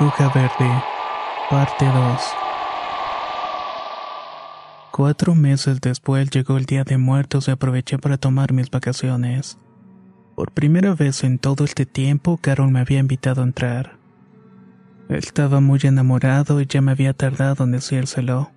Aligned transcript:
Bruja 0.00 0.30
Verde, 0.30 0.82
parte 1.50 1.84
2. 1.84 1.94
Cuatro 4.92 5.34
meses 5.34 5.82
después 5.82 6.30
llegó 6.30 6.56
el 6.56 6.64
Día 6.64 6.84
de 6.84 6.96
Muertos 6.96 7.48
y 7.48 7.50
aproveché 7.50 7.98
para 7.98 8.16
tomar 8.16 8.54
mis 8.54 8.70
vacaciones. 8.70 9.58
Por 10.36 10.52
primera 10.52 10.94
vez 10.94 11.22
en 11.22 11.38
todo 11.38 11.66
este 11.66 11.84
tiempo, 11.84 12.38
Carol 12.38 12.70
me 12.70 12.80
había 12.80 12.98
invitado 12.98 13.42
a 13.42 13.44
entrar. 13.44 13.98
Estaba 15.10 15.60
muy 15.60 15.80
enamorado 15.82 16.62
y 16.62 16.66
ya 16.66 16.80
me 16.80 16.92
había 16.92 17.12
tardado 17.12 17.64
en 17.64 17.72
decírselo. 17.72 18.52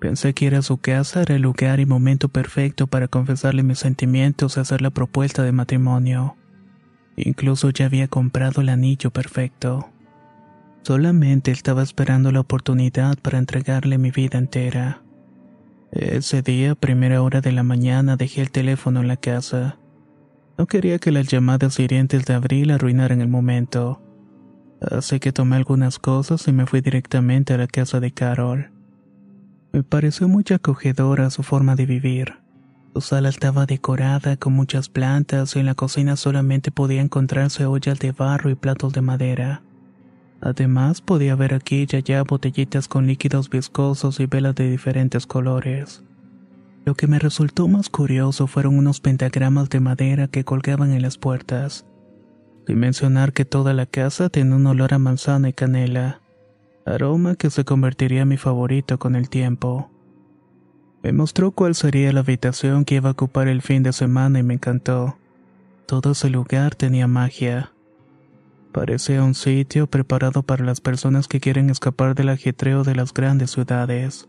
Pensé 0.00 0.32
que 0.32 0.46
ir 0.46 0.54
a 0.54 0.62
su 0.62 0.78
casa 0.78 1.20
era 1.20 1.34
el 1.34 1.42
lugar 1.42 1.80
y 1.80 1.84
momento 1.84 2.30
perfecto 2.30 2.86
para 2.86 3.06
confesarle 3.06 3.62
mis 3.62 3.80
sentimientos 3.80 4.56
y 4.56 4.60
hacer 4.60 4.80
la 4.80 4.88
propuesta 4.88 5.42
de 5.42 5.52
matrimonio. 5.52 6.38
Incluso 7.16 7.68
ya 7.68 7.84
había 7.84 8.08
comprado 8.08 8.62
el 8.62 8.70
anillo 8.70 9.10
perfecto. 9.10 9.90
Solamente 10.82 11.50
estaba 11.50 11.82
esperando 11.82 12.32
la 12.32 12.40
oportunidad 12.40 13.18
para 13.18 13.38
entregarle 13.38 13.98
mi 13.98 14.10
vida 14.10 14.38
entera. 14.38 15.02
Ese 15.92 16.40
día, 16.42 16.74
primera 16.74 17.22
hora 17.22 17.40
de 17.40 17.52
la 17.52 17.62
mañana, 17.62 18.16
dejé 18.16 18.40
el 18.40 18.50
teléfono 18.50 19.00
en 19.00 19.08
la 19.08 19.16
casa. 19.16 19.76
No 20.56 20.66
quería 20.66 20.98
que 20.98 21.12
las 21.12 21.26
llamadas 21.26 21.78
hirientes 21.78 22.24
de 22.24 22.34
abril 22.34 22.70
arruinaran 22.70 23.20
el 23.20 23.28
momento. 23.28 24.00
Así 24.80 25.20
que 25.20 25.32
tomé 25.32 25.56
algunas 25.56 25.98
cosas 25.98 26.46
y 26.48 26.52
me 26.52 26.66
fui 26.66 26.80
directamente 26.80 27.54
a 27.54 27.58
la 27.58 27.66
casa 27.66 28.00
de 28.00 28.12
Carol. 28.12 28.70
Me 29.72 29.82
pareció 29.82 30.28
muy 30.28 30.44
acogedora 30.52 31.30
su 31.30 31.42
forma 31.42 31.76
de 31.76 31.86
vivir. 31.86 32.38
Su 32.94 33.02
sala 33.02 33.28
estaba 33.28 33.66
decorada 33.66 34.36
con 34.36 34.54
muchas 34.54 34.88
plantas 34.88 35.54
y 35.54 35.60
en 35.60 35.66
la 35.66 35.74
cocina 35.74 36.16
solamente 36.16 36.70
podía 36.70 37.02
encontrarse 37.02 37.66
ollas 37.66 37.98
de 37.98 38.12
barro 38.12 38.50
y 38.50 38.54
platos 38.54 38.92
de 38.92 39.00
madera. 39.00 39.62
Además, 40.40 41.00
podía 41.00 41.34
ver 41.34 41.54
aquí 41.54 41.86
y 41.90 41.96
allá 41.96 42.22
botellitas 42.22 42.88
con 42.88 43.06
líquidos 43.06 43.50
viscosos 43.50 44.20
y 44.20 44.26
velas 44.26 44.54
de 44.54 44.70
diferentes 44.70 45.26
colores. 45.26 46.02
Lo 46.84 46.94
que 46.94 47.06
me 47.06 47.18
resultó 47.18 47.68
más 47.68 47.90
curioso 47.90 48.46
fueron 48.46 48.78
unos 48.78 49.00
pentagramas 49.00 49.68
de 49.68 49.80
madera 49.80 50.28
que 50.28 50.44
colgaban 50.44 50.92
en 50.92 51.02
las 51.02 51.18
puertas. 51.18 51.84
Sin 52.66 52.78
mencionar 52.78 53.32
que 53.32 53.44
toda 53.44 53.74
la 53.74 53.84
casa 53.86 54.30
tenía 54.30 54.56
un 54.56 54.66
olor 54.66 54.94
a 54.94 54.98
manzana 54.98 55.50
y 55.50 55.52
canela, 55.52 56.20
aroma 56.86 57.34
que 57.34 57.50
se 57.50 57.64
convertiría 57.64 58.22
en 58.22 58.28
mi 58.28 58.36
favorito 58.38 58.98
con 58.98 59.16
el 59.16 59.28
tiempo. 59.28 59.90
Me 61.02 61.12
mostró 61.12 61.50
cuál 61.50 61.74
sería 61.74 62.12
la 62.12 62.20
habitación 62.20 62.84
que 62.84 62.96
iba 62.96 63.10
a 63.10 63.12
ocupar 63.12 63.48
el 63.48 63.62
fin 63.62 63.82
de 63.82 63.92
semana 63.92 64.38
y 64.38 64.42
me 64.42 64.54
encantó. 64.54 65.16
Todo 65.86 66.12
ese 66.12 66.30
lugar 66.30 66.74
tenía 66.74 67.06
magia. 67.06 67.72
Parecía 68.72 69.24
un 69.24 69.34
sitio 69.34 69.88
preparado 69.88 70.44
para 70.44 70.64
las 70.64 70.80
personas 70.80 71.26
que 71.26 71.40
quieren 71.40 71.70
escapar 71.70 72.14
del 72.14 72.28
ajetreo 72.28 72.84
de 72.84 72.94
las 72.94 73.12
grandes 73.12 73.50
ciudades. 73.50 74.28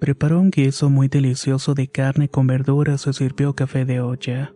Preparó 0.00 0.40
un 0.40 0.50
guiso 0.50 0.88
muy 0.88 1.08
delicioso 1.08 1.74
de 1.74 1.88
carne 1.88 2.28
con 2.28 2.46
verduras 2.46 3.06
y 3.06 3.12
sirvió 3.12 3.54
café 3.54 3.84
de 3.84 4.00
olla. 4.00 4.54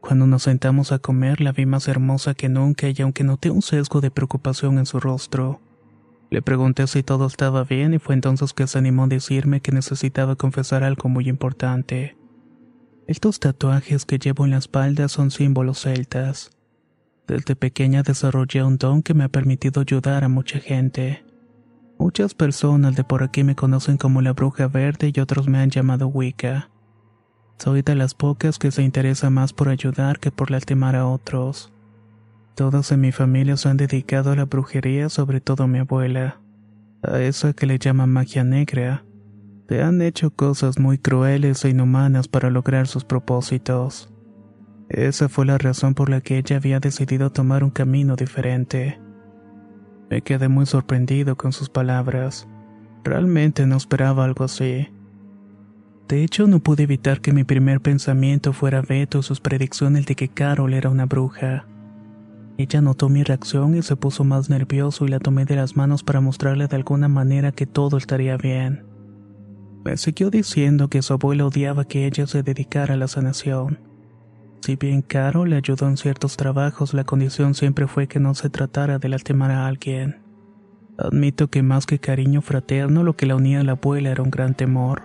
Cuando 0.00 0.28
nos 0.28 0.44
sentamos 0.44 0.92
a 0.92 1.00
comer 1.00 1.40
la 1.40 1.50
vi 1.50 1.66
más 1.66 1.88
hermosa 1.88 2.34
que 2.34 2.48
nunca 2.48 2.88
y 2.88 2.94
aunque 3.02 3.24
noté 3.24 3.50
un 3.50 3.60
sesgo 3.60 4.00
de 4.00 4.12
preocupación 4.12 4.78
en 4.78 4.86
su 4.86 5.00
rostro, 5.00 5.60
le 6.30 6.42
pregunté 6.42 6.86
si 6.86 7.02
todo 7.02 7.26
estaba 7.26 7.64
bien 7.64 7.92
y 7.92 7.98
fue 7.98 8.14
entonces 8.14 8.52
que 8.52 8.68
se 8.68 8.78
animó 8.78 9.04
a 9.04 9.08
decirme 9.08 9.60
que 9.60 9.72
necesitaba 9.72 10.36
confesar 10.36 10.84
algo 10.84 11.08
muy 11.08 11.28
importante. 11.28 12.16
Estos 13.08 13.40
tatuajes 13.40 14.04
que 14.04 14.18
llevo 14.18 14.44
en 14.44 14.52
la 14.52 14.58
espalda 14.58 15.08
son 15.08 15.32
símbolos 15.32 15.82
celtas. 15.82 16.55
Desde 17.26 17.56
pequeña 17.56 18.02
desarrollé 18.02 18.62
un 18.62 18.76
don 18.76 19.02
que 19.02 19.14
me 19.14 19.24
ha 19.24 19.28
permitido 19.28 19.80
ayudar 19.80 20.22
a 20.22 20.28
mucha 20.28 20.60
gente. 20.60 21.24
Muchas 21.98 22.34
personas 22.34 22.94
de 22.94 23.02
por 23.02 23.22
aquí 23.22 23.42
me 23.42 23.56
conocen 23.56 23.96
como 23.96 24.22
la 24.22 24.32
bruja 24.32 24.68
verde 24.68 25.10
y 25.14 25.20
otros 25.20 25.48
me 25.48 25.58
han 25.58 25.70
llamado 25.70 26.06
Wicca. 26.06 26.70
Soy 27.58 27.82
de 27.82 27.94
las 27.94 28.14
pocas 28.14 28.58
que 28.58 28.70
se 28.70 28.82
interesa 28.82 29.30
más 29.30 29.52
por 29.52 29.70
ayudar 29.70 30.20
que 30.20 30.30
por 30.30 30.50
lastimar 30.50 30.94
a 30.94 31.06
otros. 31.06 31.72
Todos 32.54 32.92
en 32.92 33.00
mi 33.00 33.12
familia 33.12 33.56
se 33.56 33.70
han 33.70 33.76
dedicado 33.76 34.30
a 34.30 34.36
la 34.36 34.44
brujería, 34.44 35.08
sobre 35.08 35.40
todo 35.40 35.66
mi 35.66 35.78
abuela. 35.78 36.40
A 37.02 37.18
esa 37.20 37.54
que 37.54 37.66
le 37.66 37.78
llaman 37.78 38.12
magia 38.12 38.44
negra. 38.44 39.04
Te 39.66 39.82
han 39.82 40.00
hecho 40.00 40.30
cosas 40.30 40.78
muy 40.78 40.98
crueles 40.98 41.64
e 41.64 41.70
inhumanas 41.70 42.28
para 42.28 42.50
lograr 42.50 42.86
sus 42.86 43.04
propósitos. 43.04 44.12
Esa 44.88 45.28
fue 45.28 45.46
la 45.46 45.58
razón 45.58 45.94
por 45.94 46.08
la 46.08 46.20
que 46.20 46.38
ella 46.38 46.56
había 46.56 46.78
decidido 46.78 47.30
tomar 47.30 47.64
un 47.64 47.70
camino 47.70 48.14
diferente. 48.14 49.00
Me 50.08 50.22
quedé 50.22 50.48
muy 50.48 50.66
sorprendido 50.66 51.36
con 51.36 51.52
sus 51.52 51.68
palabras. 51.68 52.46
Realmente 53.02 53.66
no 53.66 53.76
esperaba 53.76 54.24
algo 54.24 54.44
así. 54.44 54.88
De 56.08 56.22
hecho, 56.22 56.46
no 56.46 56.60
pude 56.60 56.84
evitar 56.84 57.20
que 57.20 57.32
mi 57.32 57.42
primer 57.42 57.80
pensamiento 57.80 58.52
fuera 58.52 58.80
Beto 58.80 59.22
sus 59.22 59.40
predicciones 59.40 60.06
de 60.06 60.14
que 60.14 60.28
Carol 60.28 60.72
era 60.72 60.88
una 60.88 61.06
bruja. 61.06 61.66
Ella 62.56 62.80
notó 62.80 63.08
mi 63.08 63.24
reacción 63.24 63.76
y 63.76 63.82
se 63.82 63.96
puso 63.96 64.22
más 64.22 64.48
nervioso 64.48 65.04
y 65.04 65.08
la 65.08 65.18
tomé 65.18 65.44
de 65.46 65.56
las 65.56 65.76
manos 65.76 66.04
para 66.04 66.20
mostrarle 66.20 66.68
de 66.68 66.76
alguna 66.76 67.08
manera 67.08 67.50
que 67.50 67.66
todo 67.66 67.96
estaría 67.96 68.36
bien. 68.36 68.86
Me 69.84 69.96
siguió 69.96 70.30
diciendo 70.30 70.88
que 70.88 71.02
su 71.02 71.12
abuela 71.12 71.44
odiaba 71.44 71.84
que 71.84 72.06
ella 72.06 72.26
se 72.28 72.44
dedicara 72.44 72.94
a 72.94 72.96
la 72.96 73.08
sanación 73.08 73.95
si 74.66 74.74
bien 74.74 75.00
Carol 75.00 75.50
le 75.50 75.56
ayudó 75.58 75.86
en 75.86 75.96
ciertos 75.96 76.36
trabajos, 76.36 76.92
la 76.92 77.04
condición 77.04 77.54
siempre 77.54 77.86
fue 77.86 78.08
que 78.08 78.18
no 78.18 78.34
se 78.34 78.50
tratara 78.50 78.98
de 78.98 79.08
lastimar 79.08 79.52
a 79.52 79.68
alguien. 79.68 80.16
Admito 80.98 81.46
que 81.46 81.62
más 81.62 81.86
que 81.86 82.00
cariño 82.00 82.42
fraterno, 82.42 83.04
lo 83.04 83.14
que 83.14 83.26
la 83.26 83.36
unía 83.36 83.60
a 83.60 83.62
la 83.62 83.72
abuela 83.72 84.10
era 84.10 84.24
un 84.24 84.32
gran 84.32 84.54
temor. 84.54 85.02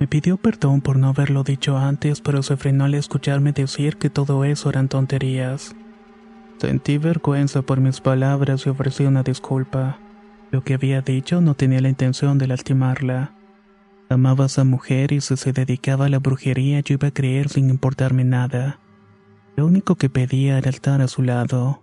Me 0.00 0.06
pidió 0.06 0.38
perdón 0.38 0.80
por 0.80 0.96
no 0.96 1.08
haberlo 1.08 1.42
dicho 1.42 1.76
antes, 1.76 2.22
pero 2.22 2.42
se 2.42 2.56
frenó 2.56 2.86
al 2.86 2.94
escucharme 2.94 3.52
decir 3.52 3.98
que 3.98 4.08
todo 4.08 4.42
eso 4.42 4.70
eran 4.70 4.88
tonterías. 4.88 5.76
Sentí 6.56 6.96
vergüenza 6.96 7.60
por 7.60 7.80
mis 7.80 8.00
palabras 8.00 8.64
y 8.64 8.70
ofrecí 8.70 9.04
una 9.04 9.22
disculpa. 9.22 9.98
Lo 10.50 10.64
que 10.64 10.72
había 10.72 11.02
dicho 11.02 11.42
no 11.42 11.52
tenía 11.52 11.82
la 11.82 11.90
intención 11.90 12.38
de 12.38 12.46
lastimarla. 12.46 13.35
Amaba 14.08 14.44
a 14.44 14.46
esa 14.46 14.62
mujer 14.62 15.12
y 15.12 15.20
si 15.20 15.36
se 15.36 15.52
dedicaba 15.52 16.06
a 16.06 16.08
la 16.08 16.20
brujería 16.20 16.80
yo 16.80 16.94
iba 16.94 17.08
a 17.08 17.14
creer 17.14 17.48
sin 17.48 17.70
importarme 17.70 18.22
nada. 18.22 18.78
Lo 19.56 19.66
único 19.66 19.96
que 19.96 20.08
pedía 20.08 20.58
era 20.58 20.70
estar 20.70 21.00
a 21.00 21.08
su 21.08 21.22
lado. 21.22 21.82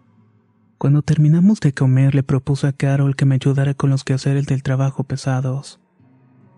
Cuando 0.78 1.02
terminamos 1.02 1.60
de 1.60 1.74
comer 1.74 2.16
le 2.16 2.24
propuse 2.24 2.68
a 2.68 2.74
Carol 2.74 3.16
que 3.16 3.26
me 3.26 3.36
ayudara 3.36 3.74
con 3.74 3.90
los 3.90 4.04
quehaceres 4.04 4.46
del 4.46 4.64
trabajo 4.64 5.04
pesados. 5.04 5.82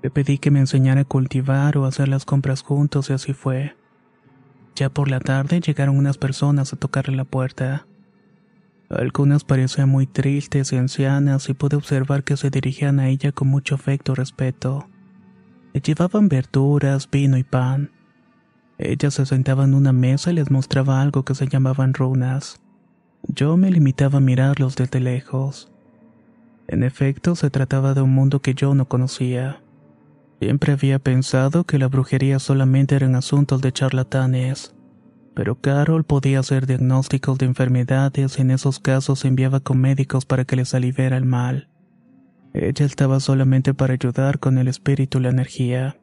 Le 0.03 0.11
pedí 0.11 0.37
que 0.37 0.51
me 0.51 0.59
enseñara 0.59 1.01
a 1.01 1.05
cultivar 1.05 1.77
o 1.77 1.85
hacer 1.85 2.09
las 2.09 2.25
compras 2.25 2.61
juntos 2.61 3.09
y 3.09 3.13
así 3.13 3.33
fue. 3.33 3.75
Ya 4.75 4.89
por 4.89 5.09
la 5.09 5.19
tarde 5.19 5.61
llegaron 5.61 5.97
unas 5.97 6.17
personas 6.17 6.73
a 6.73 6.75
tocarle 6.75 7.15
la 7.15 7.25
puerta. 7.25 7.87
Algunas 8.89 9.43
parecían 9.43 9.89
muy 9.89 10.05
tristes 10.05 10.73
y 10.73 10.77
ancianas 10.77 11.49
y 11.49 11.55
pude 11.55 11.75
observar 11.75 12.23
que 12.23 12.37
se 12.37 12.51
dirigían 12.51 12.99
a 12.99 13.07
ella 13.07 13.31
con 13.31 13.47
mucho 13.47 13.73
afecto 13.73 14.11
y 14.11 14.15
respeto. 14.15 14.87
Le 15.75 15.81
llevaban 15.81 16.29
verduras, 16.29 17.09
vino 17.11 17.35
y 17.35 17.43
pan. 17.43 17.91
Ella 18.77 19.11
se 19.11 19.25
sentaba 19.25 19.65
en 19.65 19.73
una 19.73 19.91
mesa 19.91 20.31
y 20.31 20.35
les 20.35 20.49
mostraba 20.49 21.01
algo 21.01 21.25
que 21.25 21.35
se 21.35 21.49
llamaban 21.49 21.93
runas. 21.93 22.61
Yo 23.27 23.57
me 23.57 23.69
limitaba 23.69 24.19
a 24.19 24.21
mirarlos 24.21 24.77
desde 24.77 25.01
lejos. 25.01 25.69
En 26.69 26.81
efecto, 26.81 27.35
se 27.35 27.49
trataba 27.49 27.93
de 27.93 28.01
un 28.03 28.13
mundo 28.13 28.41
que 28.41 28.53
yo 28.53 28.73
no 28.73 28.87
conocía. 28.87 29.59
Siempre 30.39 30.71
había 30.71 30.97
pensado 30.97 31.65
que 31.65 31.77
la 31.77 31.89
brujería 31.89 32.39
solamente 32.39 32.95
eran 32.95 33.13
asuntos 33.13 33.59
de 33.61 33.73
charlatanes, 33.73 34.73
pero 35.33 35.55
Carol 35.55 36.05
podía 36.05 36.39
hacer 36.39 36.67
diagnósticos 36.67 37.37
de 37.37 37.47
enfermedades 37.47 38.39
y 38.39 38.43
en 38.43 38.51
esos 38.51 38.79
casos 38.79 39.25
enviaba 39.25 39.59
con 39.59 39.81
médicos 39.81 40.25
para 40.25 40.45
que 40.45 40.55
les 40.55 40.73
aliviara 40.73 41.17
el 41.17 41.25
mal. 41.25 41.67
Ella 42.57 42.85
estaba 42.85 43.19
solamente 43.19 43.73
para 43.73 43.95
ayudar 43.95 44.39
con 44.39 44.57
el 44.57 44.69
espíritu 44.69 45.17
y 45.17 45.23
la 45.23 45.29
energía. 45.29 45.97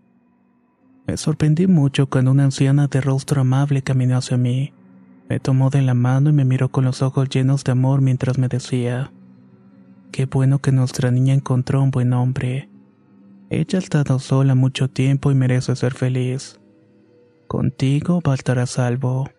Me 1.06 1.16
sorprendí 1.16 1.66
mucho 1.66 2.10
cuando 2.10 2.30
una 2.30 2.44
anciana 2.44 2.88
de 2.88 3.00
rostro 3.00 3.40
amable 3.40 3.80
caminó 3.80 4.18
hacia 4.18 4.36
mí. 4.36 4.74
Me 5.30 5.40
tomó 5.40 5.70
de 5.70 5.80
la 5.80 5.94
mano 5.94 6.28
y 6.28 6.34
me 6.34 6.44
miró 6.44 6.68
con 6.70 6.84
los 6.84 7.00
ojos 7.00 7.30
llenos 7.30 7.64
de 7.64 7.72
amor 7.72 8.02
mientras 8.02 8.36
me 8.36 8.48
decía, 8.48 9.12
Qué 10.10 10.26
bueno 10.26 10.58
que 10.58 10.72
nuestra 10.72 11.10
niña 11.10 11.32
encontró 11.32 11.82
un 11.82 11.90
buen 11.90 12.12
hombre. 12.12 12.68
Ella 13.48 13.78
ha 13.78 13.82
estado 13.82 14.18
sola 14.18 14.54
mucho 14.54 14.90
tiempo 14.90 15.30
y 15.30 15.34
merece 15.34 15.74
ser 15.74 15.94
feliz. 15.94 16.60
Contigo 17.48 18.20
va 18.20 18.34
a 18.34 18.66
salvo. 18.66 19.30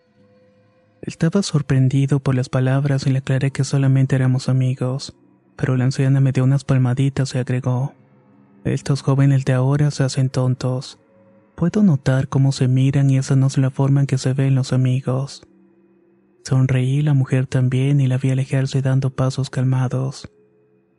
Estaba 1.03 1.43
sorprendido 1.43 2.19
por 2.19 2.33
las 2.33 2.49
palabras 2.49 3.05
y 3.05 3.11
le 3.11 3.19
aclaré 3.19 3.51
que 3.51 3.63
solamente 3.63 4.15
éramos 4.15 4.49
amigos, 4.49 5.15
pero 5.55 5.77
la 5.77 5.85
anciana 5.85 6.19
me 6.19 6.31
dio 6.31 6.43
unas 6.43 6.63
palmaditas 6.63 7.35
y 7.35 7.37
agregó, 7.37 7.93
Estos 8.63 9.01
jóvenes 9.01 9.45
de 9.45 9.53
ahora 9.53 9.91
se 9.91 10.03
hacen 10.03 10.29
tontos. 10.29 10.99
Puedo 11.55 11.83
notar 11.83 12.27
cómo 12.27 12.51
se 12.51 12.67
miran 12.67 13.09
y 13.09 13.17
esa 13.17 13.35
no 13.35 13.47
es 13.47 13.57
la 13.57 13.69
forma 13.69 14.01
en 14.01 14.07
que 14.07 14.17
se 14.17 14.33
ven 14.33 14.55
los 14.55 14.73
amigos. 14.73 15.45
Sonreí 16.43 17.01
la 17.01 17.13
mujer 17.13 17.47
también 17.47 18.01
y 18.01 18.07
la 18.07 18.17
vi 18.17 18.31
alejarse 18.31 18.81
dando 18.81 19.11
pasos 19.11 19.49
calmados. 19.49 20.29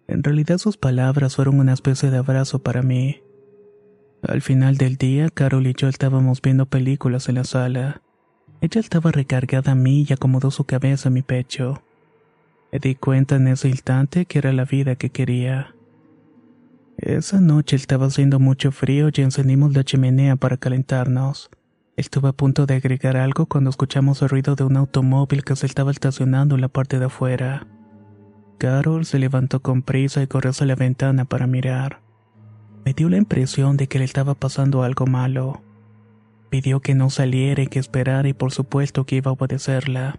En 0.07 0.23
realidad 0.23 0.59
sus 0.59 0.77
palabras 0.77 1.37
fueron 1.37 1.59
una 1.59 1.73
especie 1.73 2.11
de 2.11 2.19
abrazo 2.19 2.63
para 2.63 2.83
mí. 2.83 3.23
Al 4.23 4.41
final 4.41 4.77
del 4.79 4.97
día, 4.97 5.29
Carol 5.29 5.67
y 5.67 5.75
yo 5.75 5.89
estábamos 5.89 6.41
viendo 6.41 6.67
películas 6.67 7.29
en 7.29 7.35
la 7.35 7.45
sala. 7.45 8.03
Ella 8.61 8.81
estaba 8.81 9.13
recargada 9.13 9.73
a 9.73 9.75
mí 9.75 10.07
y 10.09 10.13
acomodó 10.13 10.51
su 10.51 10.65
cabeza 10.65 11.09
en 11.09 11.15
mi 11.15 11.23
pecho. 11.23 11.83
Me 12.75 12.81
di 12.81 12.97
cuenta 12.97 13.37
en 13.37 13.47
ese 13.47 13.69
instante 13.69 14.27
que 14.27 14.41
era 14.41 14.53
la 14.53 14.65
vida 14.65 14.97
que 14.97 15.11
quería. 15.11 15.77
Esa 16.97 17.41
noche 17.41 17.77
estaba 17.77 18.07
haciendo 18.07 18.41
mucho 18.41 18.73
frío 18.73 19.11
y 19.15 19.21
encendimos 19.21 19.73
la 19.77 19.85
chimenea 19.85 20.35
para 20.35 20.57
calentarnos. 20.57 21.51
Estuve 21.97 22.31
a 22.31 22.33
punto 22.33 22.67
de 22.67 22.75
agregar 22.75 23.17
algo 23.17 23.47
cuando 23.47 23.71
escuchamos 23.71 24.23
el 24.23 24.29
ruido 24.29 24.57
de 24.57 24.65
un 24.65 24.77
automóvil 24.77 25.45
que 25.45 25.55
se 25.55 25.67
estaba 25.67 25.93
estacionando 25.93 26.57
en 26.57 26.63
la 26.63 26.69
parte 26.69 26.99
de 26.99 27.05
afuera. 27.05 27.69
Carol 28.59 29.05
se 29.05 29.21
levantó 29.21 29.63
con 29.63 29.83
prisa 29.83 30.21
y 30.21 30.27
corrió 30.27 30.51
hacia 30.51 30.67
la 30.67 30.75
ventana 30.75 31.27
para 31.27 31.47
mirar. 31.47 32.01
Me 32.85 32.93
dio 32.93 33.09
la 33.09 33.19
impresión 33.19 33.77
de 33.77 33.87
que 33.87 34.01
le 34.01 34.05
estaba 34.05 34.35
pasando 34.35 34.83
algo 34.83 35.07
malo. 35.07 35.63
Pidió 36.51 36.81
que 36.81 36.97
no 36.97 37.09
saliera 37.09 37.63
y 37.63 37.69
que 37.69 37.79
esperara 37.79 38.27
y 38.27 38.33
por 38.33 38.51
supuesto 38.51 39.07
que 39.07 39.15
iba 39.15 39.31
a 39.31 39.35
obedecerla. 39.35 40.19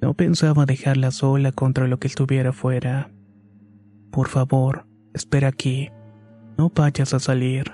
No 0.00 0.14
pensaba 0.14 0.64
dejarla 0.64 1.10
sola 1.10 1.50
contra 1.52 1.88
lo 1.88 1.98
que 1.98 2.06
estuviera 2.06 2.52
fuera. 2.52 3.10
Por 4.10 4.28
favor, 4.28 4.86
espera 5.12 5.48
aquí. 5.48 5.90
No 6.56 6.70
vayas 6.74 7.14
a 7.14 7.20
salir. 7.20 7.72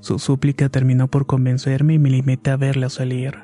Su 0.00 0.18
súplica 0.18 0.70
terminó 0.70 1.08
por 1.08 1.26
convencerme 1.26 1.94
y 1.94 1.98
me 1.98 2.10
limité 2.10 2.50
a 2.50 2.56
verla 2.56 2.88
salir. 2.88 3.38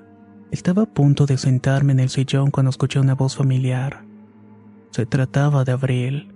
Estaba 0.51 0.83
a 0.83 0.87
punto 0.87 1.27
de 1.27 1.37
sentarme 1.37 1.93
en 1.93 2.01
el 2.01 2.09
sillón 2.09 2.51
cuando 2.51 2.71
escuché 2.71 2.99
una 2.99 3.15
voz 3.15 3.37
familiar. 3.37 4.05
Se 4.91 5.05
trataba 5.05 5.65
de 5.65 5.73
Abril. 5.73 6.33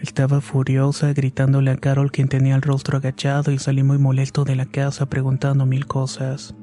Estaba 0.00 0.40
furiosa 0.40 1.12
gritándole 1.12 1.70
a 1.70 1.76
Carol 1.76 2.10
quien 2.10 2.28
tenía 2.28 2.54
el 2.54 2.62
rostro 2.62 2.96
agachado 2.96 3.52
y 3.52 3.58
salí 3.58 3.82
muy 3.82 3.98
molesto 3.98 4.44
de 4.44 4.56
la 4.56 4.64
casa 4.64 5.04
preguntando 5.06 5.66
mil 5.66 5.86
cosas. 5.86 6.54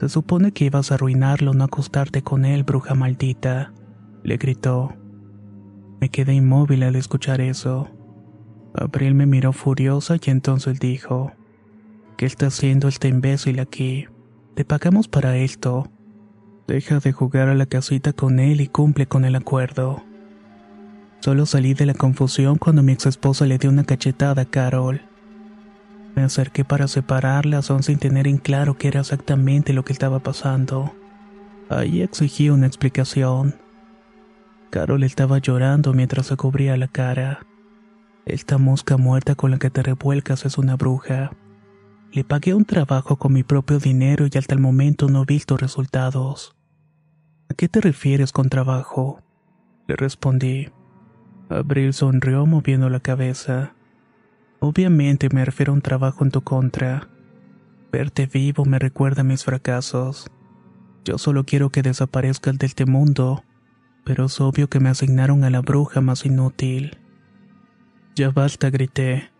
Se 0.00 0.08
supone 0.08 0.52
que 0.52 0.66
ibas 0.66 0.90
a 0.90 0.94
arruinarlo, 0.96 1.54
no 1.54 1.64
acostarte 1.64 2.22
con 2.22 2.44
él, 2.44 2.64
bruja 2.64 2.94
maldita, 2.94 3.72
le 4.22 4.36
gritó. 4.36 4.94
Me 6.00 6.10
quedé 6.10 6.34
inmóvil 6.34 6.82
al 6.82 6.96
escuchar 6.96 7.40
eso. 7.40 7.88
Abril 8.74 9.14
me 9.14 9.24
miró 9.24 9.52
furiosa 9.52 10.16
y 10.22 10.30
entonces 10.30 10.78
dijo, 10.78 11.32
¿Qué 12.16 12.26
está 12.26 12.46
haciendo 12.46 12.88
este 12.88 13.08
imbécil 13.08 13.60
aquí? 13.60 14.06
Te 14.54 14.64
pagamos 14.64 15.08
para 15.08 15.36
esto. 15.36 15.90
Deja 16.66 16.98
de 16.98 17.12
jugar 17.12 17.48
a 17.48 17.54
la 17.54 17.66
casita 17.66 18.12
con 18.12 18.38
él 18.38 18.60
y 18.60 18.68
cumple 18.68 19.06
con 19.06 19.24
el 19.24 19.36
acuerdo. 19.36 20.02
Solo 21.20 21.46
salí 21.46 21.74
de 21.74 21.86
la 21.86 21.94
confusión 21.94 22.56
cuando 22.56 22.82
mi 22.82 22.92
ex 22.92 23.06
esposa 23.06 23.46
le 23.46 23.58
dio 23.58 23.70
una 23.70 23.84
cachetada 23.84 24.42
a 24.42 24.44
Carol. 24.44 25.02
Me 26.16 26.22
acerqué 26.22 26.64
para 26.64 26.88
separarlas 26.88 27.70
aún 27.70 27.82
sin 27.82 27.98
tener 27.98 28.26
en 28.26 28.38
claro 28.38 28.78
qué 28.78 28.88
era 28.88 29.00
exactamente 29.00 29.74
lo 29.74 29.84
que 29.84 29.92
estaba 29.92 30.18
pasando. 30.18 30.92
Ahí 31.68 32.00
exigí 32.00 32.48
una 32.48 32.66
explicación. 32.66 33.56
Carol 34.70 35.04
estaba 35.04 35.38
llorando 35.38 35.92
mientras 35.92 36.26
se 36.26 36.36
cubría 36.36 36.76
la 36.78 36.88
cara. 36.88 37.40
Esta 38.24 38.56
mosca 38.56 38.96
muerta 38.96 39.34
con 39.34 39.50
la 39.50 39.58
que 39.58 39.68
te 39.68 39.82
revuelcas 39.82 40.46
es 40.46 40.56
una 40.56 40.76
bruja. 40.76 41.32
Le 42.12 42.24
pagué 42.24 42.54
un 42.54 42.64
trabajo 42.64 43.16
con 43.16 43.34
mi 43.34 43.42
propio 43.42 43.78
dinero 43.78 44.26
y 44.32 44.38
hasta 44.38 44.54
el 44.54 44.60
momento 44.60 45.08
no 45.08 45.22
he 45.22 45.26
visto 45.26 45.58
resultados. 45.58 46.56
¿A 47.50 47.54
qué 47.54 47.68
te 47.68 47.82
refieres 47.82 48.32
con 48.32 48.48
trabajo? 48.48 49.20
Le 49.86 49.96
respondí. 49.96 50.68
Abril 51.50 51.92
sonrió 51.92 52.46
moviendo 52.46 52.88
la 52.88 53.00
cabeza. 53.00 53.75
Obviamente 54.60 55.28
me 55.30 55.44
refiero 55.44 55.72
a 55.72 55.74
un 55.74 55.82
trabajo 55.82 56.24
en 56.24 56.30
tu 56.30 56.42
contra. 56.42 57.08
Verte 57.92 58.26
vivo 58.26 58.64
me 58.64 58.78
recuerda 58.78 59.20
a 59.20 59.24
mis 59.24 59.44
fracasos. 59.44 60.30
Yo 61.04 61.18
solo 61.18 61.44
quiero 61.44 61.70
que 61.70 61.82
desaparezcas 61.82 62.58
de 62.58 62.66
este 62.66 62.86
mundo, 62.86 63.44
pero 64.04 64.26
es 64.26 64.40
obvio 64.40 64.68
que 64.68 64.80
me 64.80 64.88
asignaron 64.88 65.44
a 65.44 65.50
la 65.50 65.60
bruja 65.60 66.00
más 66.00 66.26
inútil. 66.26 66.98
Ya 68.14 68.30
basta, 68.30 68.70
grité. 68.70 69.30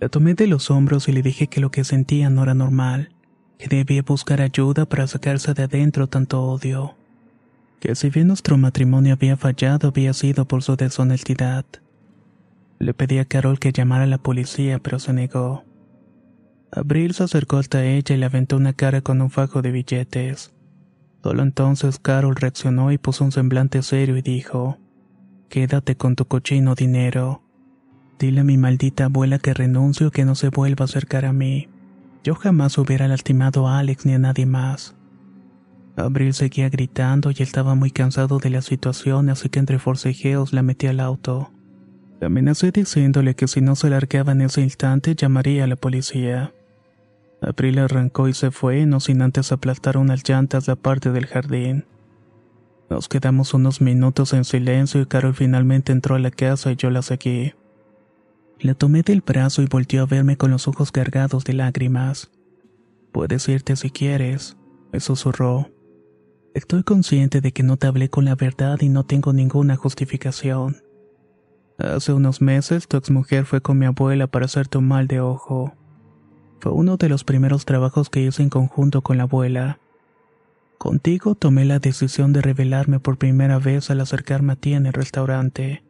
La 0.00 0.08
tomé 0.08 0.34
de 0.34 0.46
los 0.46 0.70
hombros 0.70 1.08
y 1.08 1.12
le 1.12 1.22
dije 1.22 1.48
que 1.48 1.60
lo 1.60 1.70
que 1.70 1.84
sentía 1.84 2.30
no 2.30 2.42
era 2.42 2.54
normal, 2.54 3.14
que 3.58 3.68
debía 3.68 4.02
buscar 4.02 4.40
ayuda 4.40 4.86
para 4.86 5.06
sacarse 5.06 5.54
de 5.54 5.64
adentro 5.64 6.06
tanto 6.06 6.42
odio 6.42 6.96
que 7.80 7.94
si 7.94 8.10
bien 8.10 8.28
nuestro 8.28 8.56
matrimonio 8.56 9.14
había 9.14 9.36
fallado 9.36 9.88
había 9.88 10.12
sido 10.12 10.46
por 10.46 10.62
su 10.62 10.76
deshonestidad. 10.76 11.64
Le 12.78 12.94
pedí 12.94 13.18
a 13.18 13.24
Carol 13.24 13.58
que 13.58 13.72
llamara 13.72 14.04
a 14.04 14.06
la 14.06 14.18
policía, 14.18 14.78
pero 14.78 14.98
se 14.98 15.12
negó. 15.12 15.64
Abril 16.70 17.14
se 17.14 17.24
acercó 17.24 17.56
hasta 17.56 17.84
ella 17.84 18.14
y 18.14 18.18
le 18.18 18.26
aventó 18.26 18.56
una 18.56 18.74
cara 18.74 19.00
con 19.00 19.20
un 19.22 19.30
fajo 19.30 19.62
de 19.62 19.70
billetes. 19.70 20.52
Solo 21.22 21.42
entonces 21.42 21.98
Carol 21.98 22.36
reaccionó 22.36 22.92
y 22.92 22.98
puso 22.98 23.24
un 23.24 23.32
semblante 23.32 23.82
serio 23.82 24.16
y 24.16 24.22
dijo, 24.22 24.78
Quédate 25.48 25.96
con 25.96 26.16
tu 26.16 26.26
cochino 26.26 26.74
dinero. 26.74 27.42
Dile 28.18 28.40
a 28.40 28.44
mi 28.44 28.56
maldita 28.56 29.06
abuela 29.06 29.38
que 29.38 29.54
renuncio 29.54 30.10
que 30.10 30.24
no 30.24 30.34
se 30.34 30.48
vuelva 30.48 30.84
a 30.84 30.86
acercar 30.86 31.24
a 31.24 31.32
mí. 31.32 31.68
Yo 32.24 32.34
jamás 32.34 32.76
hubiera 32.78 33.08
lastimado 33.08 33.68
a 33.68 33.78
Alex 33.78 34.04
ni 34.04 34.14
a 34.14 34.18
nadie 34.18 34.46
más. 34.46 34.96
Abril 35.96 36.34
seguía 36.34 36.68
gritando 36.68 37.30
y 37.30 37.42
estaba 37.42 37.74
muy 37.74 37.90
cansado 37.90 38.38
de 38.38 38.50
la 38.50 38.60
situación, 38.60 39.30
así 39.30 39.48
que 39.48 39.60
entre 39.60 39.78
forcejeos 39.78 40.52
la 40.52 40.62
metí 40.62 40.88
al 40.88 41.00
auto. 41.00 41.52
La 42.20 42.28
amenacé 42.28 42.72
diciéndole 42.72 43.34
que 43.34 43.46
si 43.46 43.60
no 43.60 43.76
se 43.76 43.90
largaba 43.90 44.32
en 44.32 44.40
ese 44.40 44.62
instante 44.62 45.14
llamaría 45.14 45.64
a 45.64 45.66
la 45.66 45.76
policía. 45.76 46.52
Abril 47.42 47.78
arrancó 47.78 48.28
y 48.28 48.32
se 48.32 48.50
fue, 48.50 48.86
no 48.86 49.00
sin 49.00 49.20
antes 49.20 49.52
aplastar 49.52 49.98
unas 49.98 50.26
llantas 50.26 50.66
de 50.66 50.76
parte 50.76 51.12
del 51.12 51.26
jardín. 51.26 51.84
Nos 52.88 53.08
quedamos 53.08 53.52
unos 53.52 53.80
minutos 53.80 54.32
en 54.32 54.44
silencio 54.44 55.00
y 55.00 55.06
Carol 55.06 55.34
finalmente 55.34 55.92
entró 55.92 56.14
a 56.14 56.18
la 56.18 56.30
casa 56.30 56.72
y 56.72 56.76
yo 56.76 56.90
la 56.90 57.02
seguí. 57.02 57.52
La 58.60 58.74
tomé 58.74 59.02
del 59.02 59.20
brazo 59.20 59.60
y 59.60 59.66
volteó 59.66 60.02
a 60.02 60.06
verme 60.06 60.38
con 60.38 60.50
los 60.50 60.66
ojos 60.66 60.92
cargados 60.92 61.44
de 61.44 61.52
lágrimas. 61.52 62.30
Puedes 63.12 63.46
irte 63.48 63.76
si 63.76 63.90
quieres, 63.90 64.56
me 64.92 65.00
susurró. 65.00 65.70
Estoy 66.54 66.84
consciente 66.84 67.42
de 67.42 67.52
que 67.52 67.62
no 67.62 67.76
te 67.76 67.86
hablé 67.86 68.08
con 68.08 68.24
la 68.24 68.34
verdad 68.34 68.78
y 68.80 68.88
no 68.88 69.04
tengo 69.04 69.34
ninguna 69.34 69.76
justificación. 69.76 70.85
Hace 71.78 72.12
unos 72.12 72.40
meses 72.40 72.88
tu 72.88 72.96
exmujer 72.96 73.44
fue 73.44 73.60
con 73.60 73.78
mi 73.78 73.86
abuela 73.86 74.26
para 74.26 74.46
hacerte 74.46 74.78
un 74.78 74.88
mal 74.88 75.06
de 75.08 75.20
ojo. 75.20 75.74
Fue 76.58 76.72
uno 76.72 76.96
de 76.96 77.08
los 77.08 77.22
primeros 77.22 77.66
trabajos 77.66 78.08
que 78.08 78.22
hice 78.22 78.42
en 78.42 78.48
conjunto 78.48 79.02
con 79.02 79.18
la 79.18 79.24
abuela. 79.24 79.78
Contigo 80.78 81.34
tomé 81.34 81.64
la 81.64 81.78
decisión 81.78 82.32
de 82.32 82.42
revelarme 82.42 82.98
por 82.98 83.18
primera 83.18 83.58
vez 83.58 83.90
al 83.90 84.00
acercarme 84.00 84.54
a 84.54 84.56
ti 84.56 84.72
en 84.72 84.86
el 84.86 84.92
restaurante. 84.94 85.84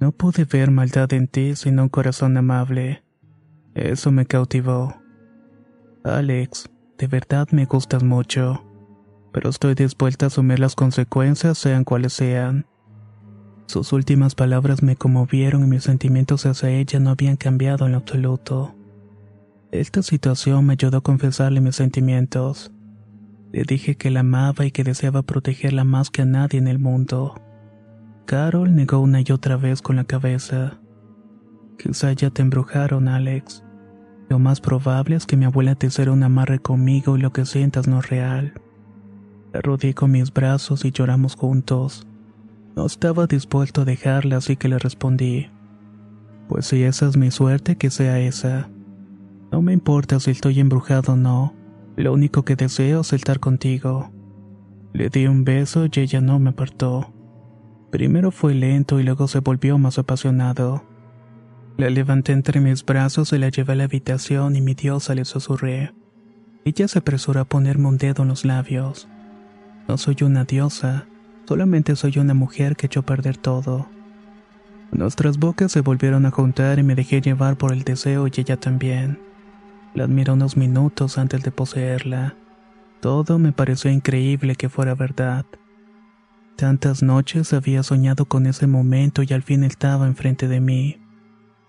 No 0.00 0.12
pude 0.12 0.44
ver 0.44 0.70
maldad 0.70 1.12
en 1.12 1.26
ti 1.26 1.56
sino 1.56 1.82
un 1.82 1.88
corazón 1.88 2.36
amable. 2.36 3.02
Eso 3.74 4.12
me 4.12 4.26
cautivó. 4.26 4.94
Alex, 6.04 6.70
de 6.96 7.06
verdad 7.08 7.48
me 7.50 7.64
gustas 7.64 8.04
mucho, 8.04 8.64
pero 9.32 9.50
estoy 9.50 9.74
dispuesta 9.74 10.26
a 10.26 10.28
asumir 10.28 10.60
las 10.60 10.76
consecuencias 10.76 11.58
sean 11.58 11.84
cuales 11.84 12.12
sean. 12.12 12.66
Sus 13.68 13.92
últimas 13.92 14.34
palabras 14.34 14.82
me 14.82 14.96
conmovieron 14.96 15.62
y 15.62 15.66
mis 15.66 15.82
sentimientos 15.82 16.46
hacia 16.46 16.70
ella 16.70 17.00
no 17.00 17.10
habían 17.10 17.36
cambiado 17.36 17.86
en 17.86 17.94
absoluto. 17.94 18.74
Esta 19.72 20.02
situación 20.02 20.64
me 20.64 20.72
ayudó 20.72 20.96
a 20.96 21.02
confesarle 21.02 21.60
mis 21.60 21.76
sentimientos. 21.76 22.72
Le 23.52 23.64
dije 23.64 23.94
que 23.94 24.10
la 24.10 24.20
amaba 24.20 24.64
y 24.64 24.70
que 24.70 24.84
deseaba 24.84 25.20
protegerla 25.20 25.84
más 25.84 26.08
que 26.08 26.22
a 26.22 26.24
nadie 26.24 26.58
en 26.58 26.66
el 26.66 26.78
mundo. 26.78 27.34
Carol 28.24 28.74
negó 28.74 29.00
una 29.00 29.20
y 29.20 29.30
otra 29.32 29.58
vez 29.58 29.82
con 29.82 29.96
la 29.96 30.04
cabeza. 30.04 30.80
Quizá 31.78 32.14
ya 32.14 32.30
te 32.30 32.40
embrujaron, 32.40 33.06
Alex. 33.06 33.64
Lo 34.30 34.38
más 34.38 34.62
probable 34.62 35.16
es 35.16 35.26
que 35.26 35.36
mi 35.36 35.44
abuela 35.44 35.74
te 35.74 35.88
hiciera 35.88 36.12
un 36.12 36.22
amarre 36.22 36.58
conmigo 36.58 37.18
y 37.18 37.20
lo 37.20 37.34
que 37.34 37.44
sientas 37.44 37.86
no 37.86 37.98
es 37.98 38.08
real. 38.08 38.54
La 39.52 39.60
rodeé 39.60 39.92
con 39.92 40.10
mis 40.10 40.32
brazos 40.32 40.86
y 40.86 40.90
lloramos 40.90 41.36
juntos. 41.36 42.07
No 42.78 42.86
estaba 42.86 43.26
dispuesto 43.26 43.80
a 43.80 43.84
dejarla, 43.84 44.36
así 44.36 44.54
que 44.54 44.68
le 44.68 44.78
respondí. 44.78 45.48
Pues 46.48 46.66
si 46.66 46.84
esa 46.84 47.08
es 47.08 47.16
mi 47.16 47.32
suerte, 47.32 47.74
que 47.74 47.90
sea 47.90 48.20
esa. 48.20 48.70
No 49.50 49.62
me 49.62 49.72
importa 49.72 50.20
si 50.20 50.30
estoy 50.30 50.60
embrujado 50.60 51.14
o 51.14 51.16
no. 51.16 51.54
Lo 51.96 52.12
único 52.12 52.44
que 52.44 52.54
deseo 52.54 53.00
es 53.00 53.12
estar 53.12 53.40
contigo. 53.40 54.12
Le 54.92 55.08
di 55.08 55.26
un 55.26 55.42
beso 55.42 55.86
y 55.86 55.98
ella 55.98 56.20
no 56.20 56.38
me 56.38 56.50
apartó. 56.50 57.12
Primero 57.90 58.30
fue 58.30 58.54
lento 58.54 59.00
y 59.00 59.02
luego 59.02 59.26
se 59.26 59.40
volvió 59.40 59.76
más 59.76 59.98
apasionado. 59.98 60.84
La 61.78 61.90
levanté 61.90 62.30
entre 62.30 62.60
mis 62.60 62.84
brazos 62.84 63.32
y 63.32 63.38
la 63.38 63.48
llevé 63.48 63.72
a 63.72 63.76
la 63.76 63.84
habitación 63.84 64.54
y 64.54 64.60
mi 64.60 64.74
diosa 64.74 65.16
le 65.16 65.24
susurré. 65.24 65.92
Ella 66.64 66.86
se 66.86 67.00
apresuró 67.00 67.40
a 67.40 67.44
ponerme 67.44 67.88
un 67.88 67.98
dedo 67.98 68.22
en 68.22 68.28
los 68.28 68.44
labios. 68.44 69.08
No 69.88 69.98
soy 69.98 70.18
una 70.22 70.44
diosa, 70.44 71.08
solamente 71.48 71.96
soy 71.96 72.18
una 72.18 72.34
mujer 72.34 72.76
que 72.76 72.88
echó 72.88 73.00
a 73.00 73.06
perder 73.06 73.38
todo. 73.38 73.86
Nuestras 74.92 75.38
bocas 75.38 75.72
se 75.72 75.80
volvieron 75.80 76.26
a 76.26 76.30
juntar 76.30 76.78
y 76.78 76.82
me 76.82 76.94
dejé 76.94 77.22
llevar 77.22 77.56
por 77.56 77.72
el 77.72 77.84
deseo 77.84 78.26
y 78.26 78.32
ella 78.36 78.58
también. 78.58 79.18
La 79.94 80.04
admiré 80.04 80.32
unos 80.32 80.58
minutos 80.58 81.16
antes 81.16 81.42
de 81.42 81.50
poseerla. 81.50 82.34
Todo 83.00 83.38
me 83.38 83.52
pareció 83.52 83.90
increíble 83.90 84.56
que 84.56 84.68
fuera 84.68 84.94
verdad. 84.94 85.46
Tantas 86.56 87.02
noches 87.02 87.54
había 87.54 87.82
soñado 87.82 88.26
con 88.26 88.44
ese 88.44 88.66
momento 88.66 89.22
y 89.22 89.32
al 89.32 89.42
fin 89.42 89.64
estaba 89.64 90.06
enfrente 90.06 90.48
de 90.48 90.60
mí. 90.60 91.00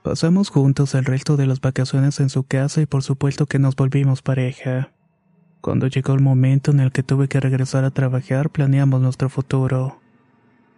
Pasamos 0.04 0.50
juntos 0.50 0.94
el 0.94 1.06
resto 1.06 1.38
de 1.38 1.48
las 1.48 1.62
vacaciones 1.62 2.20
en 2.20 2.30
su 2.30 2.44
casa 2.44 2.82
y 2.82 2.86
por 2.86 3.02
supuesto 3.02 3.46
que 3.46 3.60
nos 3.60 3.78
volvimos 3.78 4.22
pareja. 4.22 4.92
Cuando 5.62 5.88
llegó 5.88 6.14
el 6.14 6.22
momento 6.22 6.72
en 6.72 6.80
el 6.80 6.92
que 6.92 7.04
tuve 7.04 7.28
que 7.28 7.40
regresar 7.40 7.84
a 7.84 7.92
trabajar, 7.92 8.50
planeamos 8.50 9.02
nuestro 9.02 9.30
futuro. 9.30 10.00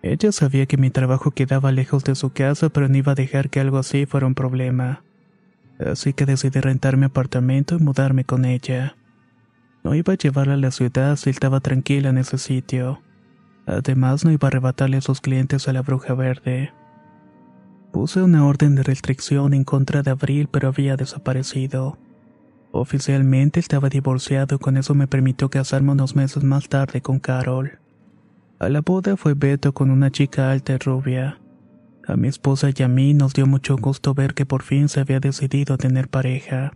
Ella 0.02 0.32
sabía 0.32 0.66
que 0.66 0.78
mi 0.78 0.90
trabajo 0.90 1.32
quedaba 1.32 1.72
lejos 1.72 2.04
de 2.04 2.16
su 2.16 2.32
casa, 2.32 2.70
pero 2.70 2.88
no 2.88 2.98
iba 2.98 3.12
a 3.12 3.16
dejar 3.16 3.50
que 3.50 3.60
algo 3.60 3.78
así 3.78 4.06
fuera 4.06 4.26
un 4.26 4.34
problema 4.34 5.04
así 5.88 6.14
que 6.14 6.26
decidí 6.26 6.60
rentar 6.60 6.98
mi 6.98 7.06
apartamento 7.06 7.76
y 7.76 7.80
mudarme 7.80 8.24
con 8.24 8.46
ella. 8.46 8.96
No 9.84 9.96
iba 9.96 10.14
a 10.14 10.18
llevarla 10.18 10.54
a 10.54 10.58
la 10.58 10.72
ciudad 10.72 11.16
si 11.16 11.30
estaba 11.30 11.60
tranquila 11.60 12.10
en 12.10 12.18
ese 12.18 12.38
sitio. 12.38 13.02
Además, 13.66 14.24
no 14.24 14.32
iba 14.32 14.48
a 14.48 14.50
arrebatarle 14.50 14.98
a 14.98 15.02
sus 15.02 15.22
clientes 15.22 15.68
a 15.68 15.74
la 15.74 15.82
bruja 15.82 16.14
verde. 16.14 16.72
Puse 17.92 18.22
una 18.22 18.46
orden 18.46 18.76
de 18.76 18.84
restricción 18.84 19.54
en 19.54 19.64
contra 19.64 20.02
de 20.02 20.12
Abril, 20.12 20.48
pero 20.52 20.68
había 20.68 20.96
desaparecido. 20.96 21.98
Oficialmente 22.72 23.60
estaba 23.60 23.90
divorciado 23.90 24.56
y 24.56 24.60
con 24.60 24.78
eso 24.78 24.96
me 24.96 25.08
permitió 25.08 25.50
casarme 25.50 25.92
unos 25.92 26.16
meses 26.16 26.44
más 26.44 26.70
tarde 26.70 27.02
con 27.02 27.20
Carol. 27.20 27.80
A 28.60 28.70
la 28.70 28.82
boda 28.82 29.18
fue 29.18 29.34
Beto 29.34 29.74
con 29.74 29.92
una 29.92 30.12
chica 30.12 30.52
alta 30.52 30.74
y 30.74 30.78
rubia. 30.78 31.40
A 32.08 32.16
mi 32.16 32.28
esposa 32.28 32.70
y 32.76 32.84
a 32.84 32.88
mí 32.88 33.14
nos 33.14 33.34
dio 33.34 33.46
mucho 33.46 33.76
gusto 33.76 34.14
ver 34.14 34.34
que 34.34 34.46
por 34.46 34.64
fin 34.64 34.88
se 34.88 35.02
había 35.02 35.20
decidido 35.20 35.74
a 35.74 35.78
tener 35.78 36.08
pareja. 36.08 36.74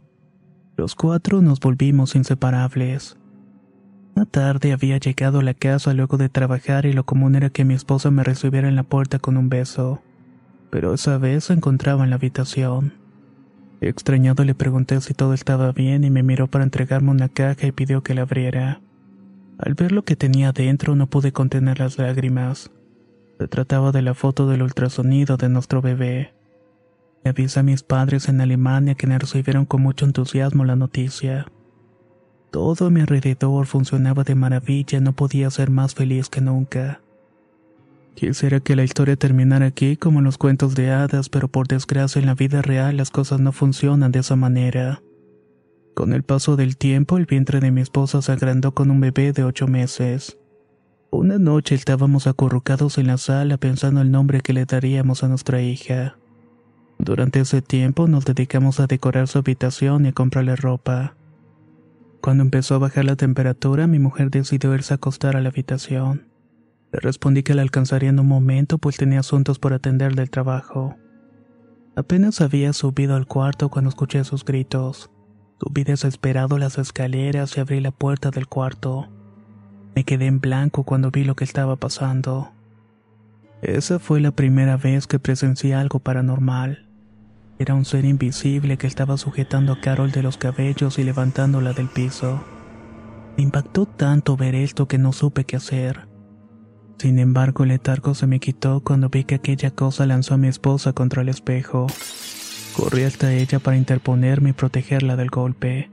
Los 0.76 0.96
cuatro 0.96 1.42
nos 1.42 1.60
volvimos 1.60 2.16
inseparables. 2.16 3.18
Una 4.16 4.26
tarde 4.26 4.74
había 4.74 4.98
llegado 4.98 5.40
a 5.40 5.44
la 5.44 5.54
casa 5.54 5.94
luego 5.94 6.18
de 6.18 6.30
trabajar 6.30 6.86
y 6.86 6.94
lo 6.94 7.06
común 7.06 7.36
era 7.36 7.50
que 7.50 7.66
mi 7.66 7.74
esposa 7.74 8.12
me 8.12 8.24
recibiera 8.24 8.68
en 8.68 8.76
la 8.76 8.84
puerta 8.84 9.20
con 9.20 9.38
un 9.38 9.50
beso. 9.50 10.02
Pero 10.70 10.94
esa 10.94 11.18
vez 11.18 11.46
se 11.46 11.54
encontraba 11.54 12.04
en 12.04 12.10
la 12.10 12.18
habitación. 12.18 13.05
Extrañado 13.88 14.44
le 14.44 14.56
pregunté 14.56 15.00
si 15.00 15.14
todo 15.14 15.36
estaba 15.36 15.72
bien 15.72 16.04
y 16.04 16.10
me 16.10 16.24
miró 16.24 16.48
para 16.48 16.64
entregarme 16.64 17.12
una 17.12 17.30
caja 17.30 17.68
y 17.68 17.72
pidió 17.72 18.02
que 18.02 18.16
la 18.16 18.24
abriera. 18.24 18.82
Al 19.60 19.76
ver 19.76 19.92
lo 19.92 20.04
que 20.04 20.16
tenía 20.16 20.52
dentro 20.52 20.96
no 20.96 21.06
pude 21.06 21.32
contener 21.32 21.78
las 21.78 22.00
lágrimas. 22.00 22.72
Se 23.38 23.48
trataba 23.48 23.92
de 23.92 24.02
la 24.02 24.16
foto 24.16 24.48
del 24.48 24.64
ultrasonido 24.64 25.38
de 25.38 25.50
nuestro 25.50 25.84
bebé. 25.84 26.34
Le 27.24 27.30
avisé 27.30 27.60
a 27.60 27.64
mis 27.64 27.84
padres 27.84 28.28
en 28.28 28.42
Alemania 28.42 28.96
que 28.96 29.06
me 29.06 29.20
recibieron 29.20 29.66
con 29.66 29.84
mucho 29.84 30.06
entusiasmo 30.06 30.66
la 30.66 30.76
noticia. 30.76 31.46
Todo 32.50 32.88
a 32.88 32.90
mi 32.90 33.02
alrededor 33.02 33.68
funcionaba 33.68 34.24
de 34.24 34.34
maravilla 34.34 35.00
no 35.00 35.14
podía 35.14 35.52
ser 35.52 35.70
más 35.70 35.94
feliz 35.94 36.28
que 36.28 36.42
nunca. 36.42 37.02
Quisiera 38.16 38.62
que 38.62 38.78
la 38.78 38.86
historia 38.86 39.18
terminara 39.18 39.66
aquí 39.66 39.98
como 39.98 40.20
en 40.20 40.26
los 40.26 40.38
cuentos 40.38 40.74
de 40.74 40.90
hadas, 40.90 41.28
pero 41.28 41.50
por 41.50 41.68
desgracia 41.68 42.20
en 42.20 42.26
la 42.26 42.34
vida 42.34 42.62
real 42.62 42.96
las 42.96 43.12
cosas 43.12 43.42
no 43.42 43.52
funcionan 43.52 44.14
de 44.14 44.20
esa 44.20 44.38
manera. 44.38 45.04
Con 45.94 46.14
el 46.14 46.24
paso 46.24 46.56
del 46.56 46.78
tiempo, 46.78 47.18
el 47.18 47.26
vientre 47.26 47.60
de 47.60 47.72
mi 47.72 47.82
esposa 47.82 48.22
se 48.22 48.32
agrandó 48.32 48.74
con 48.74 48.90
un 48.90 49.02
bebé 49.02 49.34
de 49.34 49.44
ocho 49.44 49.68
meses. 49.68 50.38
Una 51.12 51.38
noche 51.40 51.76
estábamos 51.76 52.26
acurrucados 52.26 52.98
en 52.98 53.08
la 53.08 53.18
sala 53.18 53.58
pensando 53.58 54.00
el 54.02 54.12
nombre 54.12 54.40
que 54.40 54.54
le 54.54 54.66
daríamos 54.66 55.24
a 55.24 55.28
nuestra 55.28 55.62
hija. 55.62 56.18
Durante 56.98 57.42
ese 57.42 57.62
tiempo 57.62 58.08
nos 58.08 58.24
dedicamos 58.24 58.80
a 58.80 58.88
decorar 58.88 59.28
su 59.28 59.40
habitación 59.40 60.06
y 60.06 60.10
a 60.10 60.14
comprarle 60.14 60.56
ropa. 60.56 61.16
Cuando 62.22 62.44
empezó 62.44 62.76
a 62.76 62.80
bajar 62.80 63.04
la 63.04 63.18
temperatura, 63.18 63.88
mi 63.88 64.00
mujer 64.00 64.32
decidió 64.32 64.74
irse 64.74 64.94
a 64.94 64.96
acostar 64.96 65.36
a 65.36 65.42
la 65.42 65.50
habitación. 65.50 66.35
Le 66.92 67.00
respondí 67.00 67.44
que 67.44 67.54
la 67.54 67.62
alcanzaría 67.62 68.10
en 68.10 68.20
un 68.20 68.28
momento, 68.28 68.78
pues 68.78 68.98
tenía 68.98 69.20
asuntos 69.20 69.60
por 69.60 69.74
atender 69.74 70.16
del 70.16 70.30
trabajo. 70.30 70.96
Apenas 71.96 72.42
había 72.42 72.74
subido 72.74 73.16
al 73.16 73.26
cuarto 73.26 73.70
cuando 73.70 73.90
escuché 73.90 74.24
sus 74.24 74.44
gritos. 74.44 75.10
Subí 75.60 75.84
desesperado 75.84 76.58
las 76.58 76.78
escaleras 76.78 77.56
y 77.56 77.62
abrí 77.62 77.80
la 77.80 77.92
puerta 77.92 78.32
del 78.32 78.48
cuarto. 78.48 79.08
Me 79.96 80.04
quedé 80.04 80.26
en 80.26 80.42
blanco 80.42 80.84
cuando 80.84 81.12
vi 81.12 81.24
lo 81.24 81.36
que 81.36 81.46
estaba 81.46 81.78
pasando. 81.78 82.52
Esa 83.62 84.00
fue 84.00 84.20
la 84.20 84.32
primera 84.32 84.76
vez 84.76 85.08
que 85.08 85.20
presencié 85.20 85.74
algo 85.74 86.00
paranormal. 86.00 86.90
Era 87.58 87.74
un 87.74 87.86
ser 87.86 88.04
invisible 88.04 88.78
que 88.78 88.88
estaba 88.88 89.18
sujetando 89.18 89.72
a 89.72 89.80
Carol 89.80 90.12
de 90.12 90.22
los 90.22 90.38
cabellos 90.38 91.00
y 91.00 91.06
levantándola 91.06 91.72
del 91.72 91.88
piso. 91.88 92.44
Me 93.38 93.44
impactó 93.44 93.86
tanto 93.86 94.36
ver 94.36 94.56
esto 94.56 94.90
que 94.90 94.98
no 94.98 95.14
supe 95.14 95.46
qué 95.46 95.56
hacer. 95.56 96.08
Sin 96.98 97.20
embargo, 97.20 97.64
el 97.64 97.70
letargo 97.70 98.14
se 98.14 98.28
me 98.28 98.40
quitó 98.40 98.80
cuando 98.80 99.10
vi 99.10 99.26
que 99.26 99.36
aquella 99.36 99.72
cosa 99.72 100.06
lanzó 100.06 100.36
a 100.36 100.38
mi 100.38 100.48
esposa 100.48 100.94
contra 100.94 101.22
el 101.22 101.30
espejo. 101.30 101.88
Corrí 102.76 103.04
hasta 103.04 103.34
ella 103.34 103.60
para 103.60 103.78
interponerme 103.78 104.52
y 104.52 104.54
protegerla 104.54 105.16
del 105.16 105.30
golpe. 105.30 105.90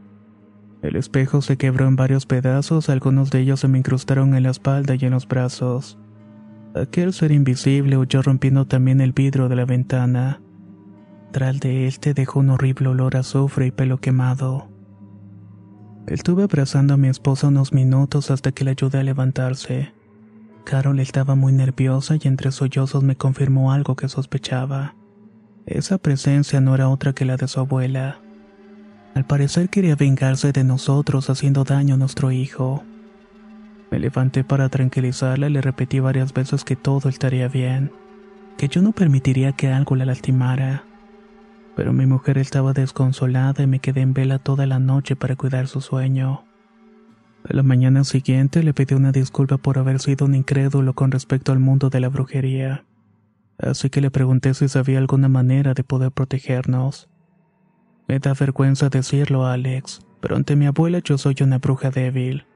El 0.83 0.97
espejo 0.97 1.43
se 1.43 1.57
quebró 1.57 1.87
en 1.87 1.97
varios 1.97 2.27
pedazos, 2.27 2.89
algunos 2.89 3.31
de 3.31 3.41
ellos 3.41 3.61
se 3.61 3.69
me 3.69 3.79
incrustaron 3.79 4.35
en 4.35 4.43
la 4.43 4.51
espalda 4.51 4.97
y 4.97 5.05
en 5.05 5.13
los 5.13 5.29
brazos. 5.29 5.97
Aquel 6.75 7.13
ser 7.13 7.33
invisible 7.33 7.99
huyó 7.99 8.23
rompiendo 8.23 8.67
también 8.67 9.01
el 9.01 9.13
vidrio 9.13 9.49
de 9.49 9.57
la 9.57 9.65
ventana. 9.65 10.41
Tras 11.31 11.61
de 11.61 11.87
este 11.87 12.15
dejó 12.15 12.41
un 12.41 12.51
horrible 12.51 12.89
olor 12.89 13.17
a 13.17 13.21
azufre 13.21 13.67
y 13.67 13.71
pelo 13.71 13.99
quemado. 13.99 14.69
Estuve 16.07 16.43
abrazando 16.43 16.95
a 16.95 16.97
mi 16.97 17.09
esposa 17.09 17.49
unos 17.49 17.73
minutos 17.73 18.31
hasta 18.31 18.53
que 18.53 18.65
la 18.65 18.73
ayudé 18.73 18.99
a 18.99 19.03
levantarse. 19.05 19.93
Carol 20.65 21.01
estaba 21.01 21.35
muy 21.35 21.53
nerviosa 21.53 22.17
y 22.21 22.29
entre 22.29 22.53
sollozos 22.53 23.03
me 23.03 23.17
confirmó 23.17 23.73
algo 23.73 23.97
que 23.97 24.09
sospechaba. 24.09 24.95
Esa 25.67 25.99
presencia 25.99 26.61
no 26.61 26.75
era 26.75 26.89
otra 26.89 27.13
que 27.13 27.25
la 27.25 27.37
de 27.37 27.49
su 27.49 27.61
abuela. 27.61 28.21
Al 29.15 29.27
parecer 29.27 29.69
quería 29.69 29.95
vengarse 29.95 30.53
de 30.53 30.65
nosotros 30.65 31.29
haciendo 31.31 31.65
daño 31.65 31.95
a 31.95 31.99
nuestro 31.99 32.33
hijo. 32.33 32.83
Me 33.91 33.99
levanté 33.99 34.43
para 34.43 34.69
tranquilizarla 34.71 35.49
y 35.49 35.53
le 35.53 35.61
repetí 35.61 36.01
varias 36.01 36.33
veces 36.33 36.65
que 36.65 36.77
todo 36.77 37.09
estaría 37.09 37.49
bien, 37.49 37.93
que 38.57 38.69
yo 38.69 38.81
no 38.81 38.93
permitiría 38.93 39.53
que 39.53 39.69
algo 39.69 39.97
la 39.97 40.07
lastimara. 40.07 40.85
Pero 41.77 41.93
mi 41.93 42.07
mujer 42.07 42.39
estaba 42.39 42.73
desconsolada 42.73 43.63
y 43.63 43.67
me 43.67 43.81
quedé 43.81 44.01
en 44.01 44.15
vela 44.15 44.39
toda 44.39 44.67
la 44.67 44.79
noche 44.79 45.15
para 45.15 45.37
cuidar 45.37 45.69
su 45.69 45.81
sueño. 45.81 46.45
A 47.49 47.55
la 47.55 47.63
mañana 47.63 48.05
siguiente 48.05 48.63
le 48.63 48.73
pedí 48.73 48.95
una 48.95 49.11
disculpa 49.11 49.59
por 49.59 49.79
haber 49.79 49.99
sido 49.99 50.27
un 50.27 50.35
incrédulo 50.35 50.95
con 50.95 51.11
respecto 51.11 51.51
al 51.51 51.59
mundo 51.59 51.91
de 51.91 51.99
la 51.99 52.09
brujería. 52.09 52.85
Así 53.59 53.91
que 53.91 54.01
le 54.01 54.11
pregunté 54.11 54.55
si 54.55 54.69
sabía 54.69 54.99
alguna 54.99 55.29
manera 55.29 55.75
de 55.75 55.83
poder 55.83 56.13
protegernos. 56.13 57.09
Me 58.07 58.21
da 58.21 58.35
vergüenza 58.35 58.89
decirlo, 58.89 59.47
Alex, 59.47 60.03
pero 60.21 60.37
ante 60.37 60.55
mi 60.55 60.67
abuela 60.67 61.01
yo 61.01 61.19
soy 61.19 61.37
una 61.41 61.59
bruja 61.59 61.91
débil. 61.91 62.47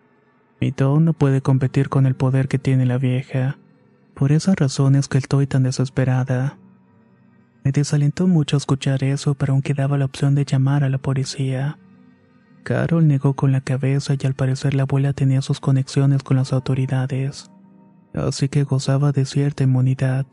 Mi 0.60 0.70
don 0.70 1.04
no 1.04 1.12
puede 1.12 1.40
competir 1.40 1.88
con 1.88 2.06
el 2.06 2.14
poder 2.14 2.46
que 2.46 2.58
tiene 2.58 2.86
la 2.86 2.98
vieja. 2.98 3.58
Por 4.14 4.32
esas 4.32 4.56
razones 4.56 5.08
que 5.08 5.18
estoy 5.18 5.46
tan 5.46 5.64
desesperada. 5.64 6.58
Me 7.64 7.72
desalentó 7.72 8.28
mucho 8.28 8.56
escuchar 8.56 9.02
eso, 9.02 9.34
pero 9.34 9.52
aún 9.52 9.62
quedaba 9.62 9.98
la 9.98 10.04
opción 10.04 10.34
de 10.34 10.44
llamar 10.44 10.84
a 10.84 10.88
la 10.88 10.98
policía. 10.98 11.78
Carol 12.66 13.06
negó 13.06 13.34
con 13.34 13.52
la 13.52 13.60
cabeza 13.60 14.14
y 14.20 14.26
al 14.26 14.34
parecer 14.34 14.74
la 14.74 14.82
abuela 14.82 15.12
tenía 15.12 15.40
sus 15.40 15.60
conexiones 15.60 16.24
con 16.24 16.36
las 16.36 16.52
autoridades, 16.52 17.48
así 18.12 18.48
que 18.48 18.64
gozaba 18.64 19.12
de 19.12 19.24
cierta 19.24 19.62
inmunidad. 19.62 20.26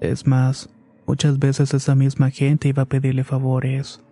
Es 0.00 0.24
más, 0.24 0.70
muchas 1.04 1.40
veces 1.40 1.74
esa 1.74 1.96
misma 1.96 2.30
gente 2.30 2.68
iba 2.68 2.84
a 2.84 2.88
pedirle 2.88 3.24
favores. 3.24 4.04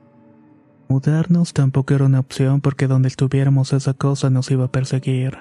Mudarnos 0.88 1.52
tampoco 1.52 1.94
era 1.94 2.06
una 2.06 2.18
opción 2.18 2.60
porque 2.60 2.88
donde 2.88 3.06
estuviéramos 3.06 3.72
esa 3.74 3.94
cosa 3.94 4.28
nos 4.28 4.50
iba 4.50 4.64
a 4.64 4.72
perseguir. 4.72 5.38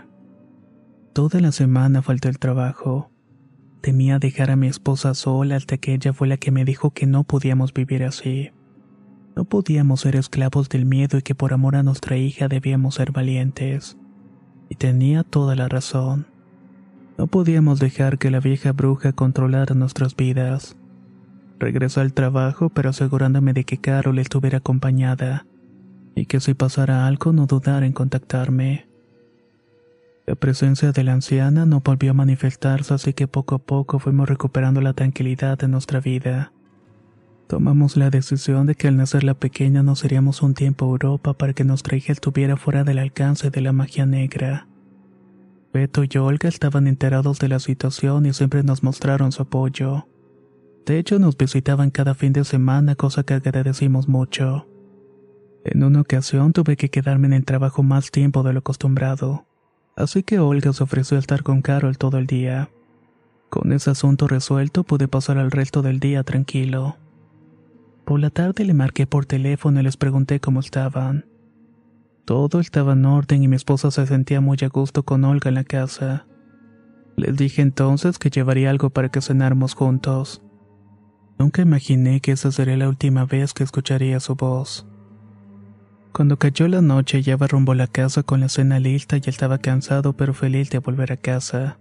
Toda 1.14 1.40
la 1.40 1.52
semana 1.52 2.04
falté 2.04 2.30
el 2.30 2.38
trabajo. 2.38 3.10
Temía 3.82 4.20
dejar 4.20 4.52
a 4.52 4.56
mi 4.56 4.68
esposa 4.68 5.16
sola 5.16 5.56
hasta 5.56 5.78
que 5.78 5.96
ella 5.96 6.14
fue 6.14 6.28
la 6.28 6.38
que 6.38 6.52
me 6.52 6.66
dijo 6.66 6.92
que 6.92 7.08
no 7.08 7.24
podíamos 7.24 7.74
vivir 7.74 8.04
así. 8.04 8.52
No 9.36 9.46
podíamos 9.46 10.02
ser 10.02 10.16
esclavos 10.16 10.70
del 10.70 10.86
miedo 10.86 11.18
y 11.18 11.22
que 11.22 11.36
por 11.36 11.54
amor 11.54 11.76
a 11.76 11.84
nuestra 11.84 12.18
hija 12.18 12.48
debíamos 12.48 12.96
ser 12.96 13.12
valientes. 13.12 13.98
Y 14.70 14.76
tenía 14.76 15.24
toda 15.24 15.56
la 15.56 15.68
razón. 15.68 16.28
No 17.18 17.28
podíamos 17.28 17.80
dejar 17.80 18.18
que 18.18 18.32
la 18.32 18.40
vieja 18.40 18.72
bruja 18.72 19.12
controlara 19.14 19.76
nuestras 19.76 20.16
vidas. 20.16 20.78
Regresó 21.60 22.00
al 22.02 22.14
trabajo, 22.14 22.70
pero 22.70 22.92
asegurándome 22.92 23.52
de 23.54 23.66
que 23.66 23.78
Carol 23.78 24.20
estuviera 24.20 24.60
acompañada, 24.60 25.46
y 26.16 26.26
que 26.26 26.40
si 26.40 26.54
pasara 26.54 27.08
algo 27.08 27.34
no 27.34 27.46
dudara 27.46 27.86
en 27.86 27.92
contactarme. 27.92 28.88
La 30.26 30.36
presencia 30.36 30.92
de 30.92 31.04
la 31.04 31.14
anciana 31.14 31.66
no 31.66 31.82
volvió 31.82 32.12
a 32.12 32.14
manifestarse, 32.14 32.94
así 32.94 33.14
que 33.14 33.28
poco 33.28 33.56
a 33.56 33.60
poco 33.60 34.00
fuimos 34.00 34.30
recuperando 34.30 34.80
la 34.80 34.94
tranquilidad 34.94 35.58
de 35.58 35.68
nuestra 35.68 36.00
vida. 36.00 36.54
Tomamos 37.50 37.98
la 37.98 38.12
decisión 38.12 38.68
de 38.68 38.76
que 38.76 38.90
al 38.90 38.96
nacer 38.96 39.24
la 39.24 39.34
pequeña 39.34 39.82
nos 39.82 40.06
iríamos 40.06 40.44
un 40.44 40.54
tiempo 40.54 40.86
a 40.86 40.90
Europa 40.90 41.34
para 41.34 41.54
que 41.54 41.64
nuestra 41.64 41.98
hija 41.98 42.14
estuviera 42.14 42.58
fuera 42.58 42.84
del 42.84 43.00
alcance 43.00 43.50
de 43.50 43.60
la 43.62 43.74
magia 43.74 44.06
negra. 44.06 44.68
Beto 45.74 46.04
y 46.04 46.16
Olga 46.20 46.48
estaban 46.48 46.86
enterados 46.86 47.40
de 47.40 47.48
la 47.48 47.58
situación 47.58 48.28
y 48.28 48.34
siempre 48.34 48.62
nos 48.62 48.84
mostraron 48.84 49.32
su 49.32 49.42
apoyo. 49.42 50.08
De 50.86 51.00
hecho, 51.00 51.18
nos 51.18 51.36
visitaban 51.36 51.90
cada 51.90 52.14
fin 52.14 52.34
de 52.34 52.44
semana, 52.44 52.94
cosa 52.94 53.24
que 53.24 53.34
agradecimos 53.34 54.08
mucho. 54.08 54.68
En 55.66 55.84
una 55.84 56.02
ocasión 56.02 56.54
tuve 56.54 56.78
que 56.78 56.90
quedarme 56.90 57.26
en 57.26 57.34
el 57.34 57.46
trabajo 57.46 57.82
más 57.82 58.12
tiempo 58.12 58.44
de 58.44 58.54
lo 58.54 58.60
acostumbrado, 58.60 59.48
así 59.96 60.22
que 60.22 60.38
Olga 60.38 60.72
se 60.72 60.84
ofreció 60.84 61.18
a 61.18 61.20
estar 61.20 61.42
con 61.42 61.64
Carol 61.64 61.98
todo 61.98 62.20
el 62.20 62.28
día. 62.28 62.70
Con 63.50 63.74
ese 63.74 63.90
asunto 63.90 64.28
resuelto 64.28 64.84
pude 64.84 65.08
pasar 65.08 65.38
el 65.38 65.50
resto 65.50 65.82
del 65.82 66.00
día 66.00 66.22
tranquilo. 66.22 66.98
Por 68.10 68.20
la 68.20 68.32
tarde 68.32 68.66
le 68.66 68.74
marqué 68.74 69.06
por 69.06 69.28
teléfono 69.28 69.80
y 69.80 69.84
les 69.84 69.96
pregunté 69.96 70.40
cómo 70.40 70.62
estaban. 70.62 71.28
Todo 72.26 72.60
estaba 72.60 72.94
en 72.94 73.06
orden 73.06 73.44
y 73.44 73.48
mi 73.48 73.56
esposa 73.56 73.92
se 73.92 74.08
sentía 74.08 74.42
muy 74.42 74.58
a 74.64 74.68
gusto 74.68 75.04
con 75.04 75.24
Olga 75.24 75.50
en 75.50 75.54
la 75.54 75.64
casa. 75.64 76.26
Les 77.18 77.38
dije 77.38 77.62
entonces 77.62 78.18
que 78.18 78.32
llevaría 78.32 78.72
algo 78.72 78.90
para 78.90 79.10
que 79.10 79.22
cenáramos 79.22 79.76
juntos. 79.76 80.42
Nunca 81.38 81.62
imaginé 81.62 82.20
que 82.20 82.32
esa 82.32 82.52
sería 82.52 82.78
la 82.78 82.90
última 82.90 83.26
vez 83.26 83.54
que 83.54 83.64
escucharía 83.64 84.20
su 84.20 84.34
voz. 84.34 84.88
Cuando 86.12 86.40
cayó 86.40 86.68
la 86.68 86.82
noche 86.82 87.22
ya 87.22 87.38
rumbo 87.38 87.76
la 87.76 87.86
casa 87.86 88.24
con 88.24 88.40
la 88.40 88.50
cena 88.50 88.80
lista 88.80 89.18
y 89.18 89.22
estaba 89.28 89.60
cansado 89.60 90.14
pero 90.14 90.34
feliz 90.34 90.72
de 90.72 90.80
volver 90.80 91.12
a 91.12 91.18
casa. 91.18 91.78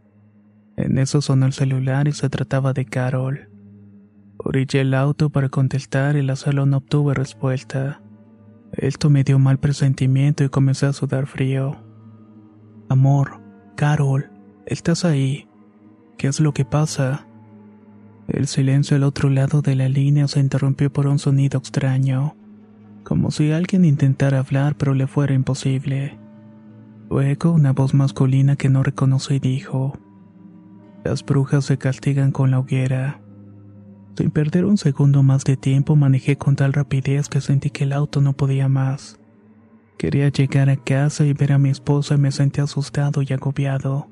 En 0.76 0.98
eso 0.98 1.22
sonó 1.22 1.46
el 1.46 1.54
celular 1.54 2.06
y 2.06 2.12
se 2.12 2.28
trataba 2.28 2.74
de 2.74 2.84
Carol. 2.84 3.48
Orillé 4.38 4.82
el 4.82 4.94
auto 4.94 5.30
para 5.30 5.48
contestar 5.48 6.16
y 6.16 6.22
la 6.22 6.36
sala 6.36 6.64
no 6.64 6.78
obtuvo 6.78 7.12
respuesta. 7.12 8.00
Esto 8.72 9.10
me 9.10 9.24
dio 9.24 9.38
mal 9.38 9.58
presentimiento 9.58 10.44
y 10.44 10.48
comencé 10.48 10.86
a 10.86 10.92
sudar 10.92 11.26
frío. 11.26 11.76
Amor, 12.88 13.40
Carol, 13.74 14.30
¿estás 14.64 15.04
ahí? 15.04 15.48
¿Qué 16.16 16.28
es 16.28 16.38
lo 16.38 16.52
que 16.52 16.64
pasa? 16.64 17.26
El 18.28 18.46
silencio 18.46 18.96
al 18.96 19.04
otro 19.04 19.28
lado 19.28 19.60
de 19.60 19.74
la 19.74 19.88
línea 19.88 20.28
se 20.28 20.38
interrumpió 20.38 20.92
por 20.92 21.08
un 21.08 21.18
sonido 21.18 21.58
extraño, 21.58 22.36
como 23.02 23.30
si 23.30 23.50
alguien 23.52 23.84
intentara 23.84 24.38
hablar 24.38 24.76
pero 24.76 24.94
le 24.94 25.06
fuera 25.06 25.34
imposible. 25.34 26.18
Luego 27.10 27.52
una 27.52 27.72
voz 27.72 27.94
masculina 27.94 28.54
que 28.54 28.68
no 28.68 28.82
reconocí 28.82 29.38
dijo, 29.38 29.98
Las 31.04 31.24
brujas 31.24 31.64
se 31.64 31.78
castigan 31.78 32.30
con 32.30 32.50
la 32.50 32.60
hoguera. 32.60 33.20
Sin 34.18 34.32
perder 34.32 34.64
un 34.64 34.78
segundo 34.78 35.22
más 35.22 35.44
de 35.44 35.56
tiempo 35.56 35.94
manejé 35.94 36.36
con 36.36 36.56
tal 36.56 36.72
rapidez 36.72 37.28
que 37.28 37.40
sentí 37.40 37.70
que 37.70 37.84
el 37.84 37.92
auto 37.92 38.20
no 38.20 38.32
podía 38.32 38.68
más. 38.68 39.16
Quería 39.96 40.28
llegar 40.28 40.68
a 40.70 40.76
casa 40.76 41.24
y 41.24 41.34
ver 41.34 41.52
a 41.52 41.58
mi 41.58 41.70
esposa 41.70 42.16
y 42.16 42.18
me 42.18 42.32
sentí 42.32 42.60
asustado 42.60 43.22
y 43.22 43.32
agobiado. 43.32 44.08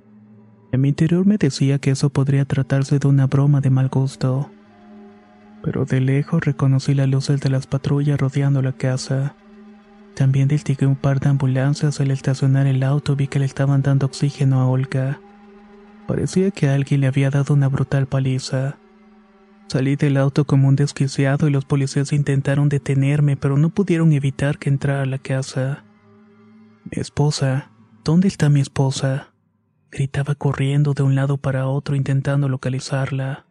En 0.71 0.83
mi 0.83 0.91
interior 0.91 1.27
me 1.27 1.39
decía 1.39 1.81
que 1.81 1.91
eso 1.91 2.09
podría 2.11 2.45
tratarse 2.45 3.01
de 3.01 3.09
una 3.09 3.27
broma 3.27 3.61
de 3.61 3.71
mal 3.71 3.89
gusto. 3.89 4.49
Pero 5.65 5.85
de 5.87 6.01
lejos 6.01 6.45
reconocí 6.45 6.95
las 6.95 7.09
luces 7.09 7.41
de 7.41 7.51
las 7.51 7.67
patrullas 7.67 8.21
rodeando 8.21 8.63
la 8.63 8.75
casa. 8.75 9.35
También 10.15 10.47
distinguí 10.47 10.87
un 10.87 10.95
par 10.95 11.19
de 11.19 11.31
ambulancias 11.31 12.01
al 12.01 12.13
estacionar 12.13 12.69
el 12.69 12.85
auto 12.85 13.17
vi 13.17 13.27
que 13.27 13.41
le 13.41 13.47
estaban 13.47 13.83
dando 13.83 14.07
oxígeno 14.07 14.61
a 14.61 14.69
Olga. 14.69 15.19
Parecía 16.07 16.53
que 16.53 16.69
alguien 16.69 17.01
le 17.01 17.09
había 17.09 17.31
dado 17.31 17.55
una 17.55 17.67
brutal 17.67 18.07
paliza. 18.07 18.77
Salí 19.69 19.97
del 19.97 20.17
auto 20.17 20.45
como 20.45 20.69
un 20.69 20.77
desquiciado 20.77 21.49
y 21.49 21.51
los 21.51 21.65
policías 21.65 22.13
intentaron 22.13 22.69
detenerme, 22.69 23.37
pero 23.37 23.59
no 23.59 23.71
pudieron 23.71 24.13
evitar 24.13 24.59
que 24.59 24.69
entrara 24.69 25.03
a 25.03 25.07
la 25.07 25.19
casa. 25.19 25.85
Mi 26.85 27.01
esposa, 27.01 27.71
¿dónde 28.05 28.29
está 28.29 28.49
mi 28.49 28.61
esposa? 28.61 29.33
Gritaba 29.91 30.37
corriendo 30.37 30.95
de 30.95 31.03
un 31.03 31.17
lado 31.17 31.37
para 31.37 31.67
otro 31.67 31.97
intentando 31.97 32.49
localizarla. 32.49 33.45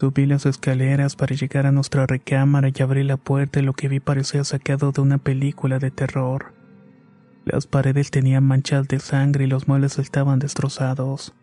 Subí 0.00 0.26
las 0.26 0.46
escaleras 0.46 1.14
para 1.14 1.36
llegar 1.36 1.66
a 1.66 1.72
nuestra 1.72 2.06
recámara 2.06 2.70
y 2.74 2.82
abrí 2.82 3.04
la 3.04 3.16
puerta 3.16 3.60
y 3.60 3.62
lo 3.62 3.72
que 3.72 3.88
vi 3.88 4.00
parecía 4.00 4.42
sacado 4.42 4.90
de 4.90 5.00
una 5.00 5.18
película 5.18 5.78
de 5.78 5.92
terror. 5.92 6.54
Las 7.44 7.68
paredes 7.68 8.10
tenían 8.10 8.42
manchas 8.42 8.88
de 8.88 8.98
sangre 8.98 9.44
y 9.44 9.46
los 9.46 9.68
muebles 9.68 10.00
estaban 10.00 10.40
destrozados. 10.40 11.34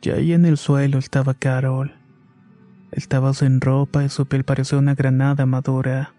Y 0.00 0.10
ahí 0.10 0.32
en 0.32 0.46
el 0.46 0.56
suelo 0.56 0.98
estaba 0.98 1.34
Carol. 1.34 1.99
Estaba 2.92 3.32
sin 3.34 3.60
ropa 3.60 4.04
y 4.04 4.08
su 4.08 4.26
piel 4.26 4.44
parecía 4.44 4.78
una 4.78 4.94
granada 4.94 5.46
madura. 5.46 6.14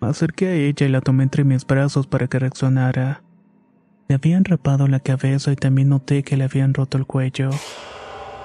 Me 0.00 0.08
acerqué 0.08 0.48
a 0.48 0.54
ella 0.54 0.86
y 0.86 0.90
la 0.90 1.00
tomé 1.00 1.22
entre 1.22 1.44
mis 1.44 1.66
brazos 1.66 2.06
para 2.06 2.26
que 2.26 2.38
reaccionara. 2.38 3.22
Le 4.08 4.16
habían 4.16 4.44
rapado 4.44 4.88
la 4.88 5.00
cabeza 5.00 5.52
y 5.52 5.56
también 5.56 5.88
noté 5.88 6.22
que 6.22 6.36
le 6.36 6.44
habían 6.44 6.74
roto 6.74 6.98
el 6.98 7.06
cuello. 7.06 7.50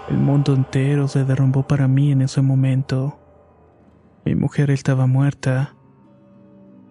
El 0.10 0.18
mundo 0.18 0.54
entero 0.54 1.08
se 1.08 1.26
derrumbó 1.26 1.68
para 1.68 1.88
mí 1.88 2.12
en 2.12 2.22
ese 2.22 2.42
momento. 2.42 3.20
Mi 4.26 4.36
mujer 4.36 4.70
estaba 4.70 5.08
muerta. 5.08 5.76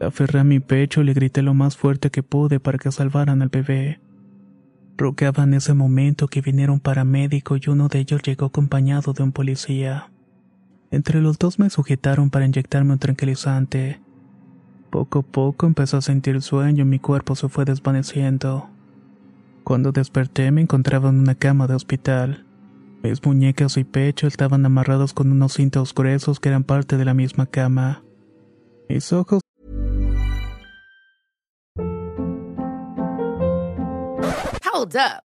La 0.01 0.09
aferré 0.09 0.41
a 0.41 0.45
mi 0.45 0.61
pecho 0.61 1.01
y 1.01 1.05
le 1.05 1.15
grité 1.15 1.43
lo 1.43 1.55
más 1.55 1.77
fuerte 1.77 2.11
que 2.11 2.23
pude 2.23 2.59
para 2.61 2.79
que 2.79 2.91
salvaran 2.91 3.43
al 3.43 3.49
bebé. 3.49 4.01
Rogaba 4.97 5.45
en 5.45 5.55
ese 5.55 5.75
momento 5.75 6.27
que 6.27 6.41
viniera 6.41 6.73
un 6.73 6.81
paramédico 6.81 7.57
y 7.57 7.69
uno 7.69 7.89
de 7.89 8.01
ellos 8.01 8.23
llegó 8.23 8.47
acompañado 8.47 9.13
de 9.13 9.23
un 9.23 9.33
policía. 9.33 10.11
Entre 10.91 11.21
los 11.21 11.39
dos 11.39 11.59
me 11.59 11.71
sujetaron 11.71 12.31
para 12.31 12.47
inyectarme 12.47 12.93
un 12.93 12.99
tranquilizante. 12.99 14.01
Poco 14.91 15.21
a 15.21 15.23
poco 15.23 15.67
empecé 15.67 15.97
a 15.97 16.01
sentir 16.01 16.43
sueño 16.43 16.83
y 16.83 16.87
mi 16.87 16.99
cuerpo 16.99 17.37
se 17.37 17.49
fue 17.49 17.65
desvaneciendo. 17.65 18.69
Cuando 19.63 19.93
desperté 19.93 20.51
me 20.51 20.63
encontraba 20.63 21.11
en 21.11 21.21
una 21.21 21.37
cama 21.37 21.69
de 21.69 21.75
hospital. 21.75 22.45
Mis 23.05 23.25
muñecas 23.25 23.77
y 23.77 23.85
pecho 23.85 24.27
estaban 24.27 24.67
amarrados 24.67 25.15
con 25.15 25.31
unos 25.31 25.55
cintos 25.55 25.95
gruesos 25.95 26.41
que 26.41 26.49
eran 26.49 26.65
parte 26.65 26.97
de 26.97 27.05
la 27.05 27.15
misma 27.15 27.47
cama. 27.47 28.03
Mis 28.89 29.13
ojos 29.13 29.41
Hold 34.73 34.97
up. 34.97 35.30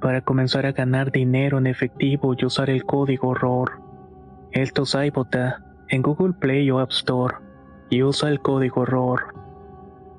para 0.00 0.20
comenzar 0.20 0.66
a 0.66 0.72
ganar 0.72 1.10
dinero 1.10 1.58
en 1.58 1.66
efectivo 1.66 2.34
y 2.36 2.44
usar 2.44 2.70
el 2.70 2.84
código 2.84 3.34
ROR. 3.34 3.82
Esto 4.52 4.82
es 4.82 4.94
iBota 4.94 5.64
en 5.88 6.02
Google 6.02 6.34
Play 6.34 6.70
o 6.70 6.78
App 6.78 6.90
Store 6.90 7.36
y 7.90 8.02
usa 8.02 8.28
el 8.28 8.40
código 8.40 8.84
ROR. 8.84 9.34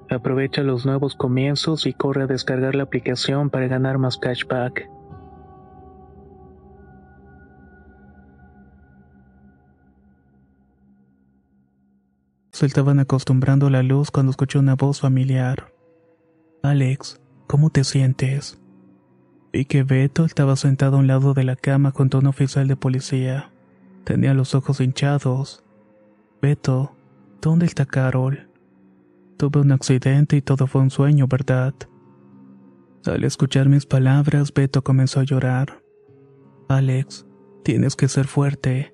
Aprovecha 0.09 0.63
los 0.63 0.85
nuevos 0.85 1.15
comienzos 1.15 1.85
y 1.85 1.93
corre 1.93 2.23
a 2.23 2.27
descargar 2.27 2.75
la 2.75 2.83
aplicación 2.83 3.49
para 3.49 3.67
ganar 3.67 3.99
más 3.99 4.17
cashback. 4.17 4.89
Se 12.51 12.65
estaban 12.65 12.99
acostumbrando 12.99 13.67
a 13.67 13.69
la 13.69 13.83
luz 13.83 14.11
cuando 14.11 14.31
escuché 14.31 14.59
una 14.59 14.75
voz 14.75 14.99
familiar. 14.99 15.71
Alex, 16.61 17.21
¿cómo 17.47 17.69
te 17.69 17.85
sientes? 17.85 18.59
Vi 19.51 19.65
que 19.65 19.83
Beto 19.83 20.25
estaba 20.25 20.55
sentado 20.55 20.97
a 20.97 20.99
un 20.99 21.07
lado 21.07 21.33
de 21.33 21.43
la 21.43 21.55
cama 21.55 21.91
junto 21.91 22.17
a 22.17 22.19
un 22.21 22.27
oficial 22.27 22.67
de 22.67 22.75
policía. 22.75 23.51
Tenía 24.03 24.33
los 24.33 24.53
ojos 24.53 24.79
hinchados. 24.79 25.63
Beto, 26.41 26.95
¿dónde 27.41 27.65
está 27.65 27.85
Carol? 27.85 28.47
Tuve 29.37 29.61
un 29.61 29.71
accidente 29.71 30.35
y 30.37 30.41
todo 30.41 30.67
fue 30.67 30.81
un 30.81 30.91
sueño, 30.91 31.27
¿verdad? 31.27 31.73
Al 33.05 33.23
escuchar 33.23 33.69
mis 33.69 33.85
palabras, 33.85 34.53
Beto 34.53 34.83
comenzó 34.83 35.19
a 35.19 35.23
llorar. 35.23 35.81
Alex, 36.67 37.25
tienes 37.63 37.95
que 37.95 38.07
ser 38.07 38.27
fuerte. 38.27 38.93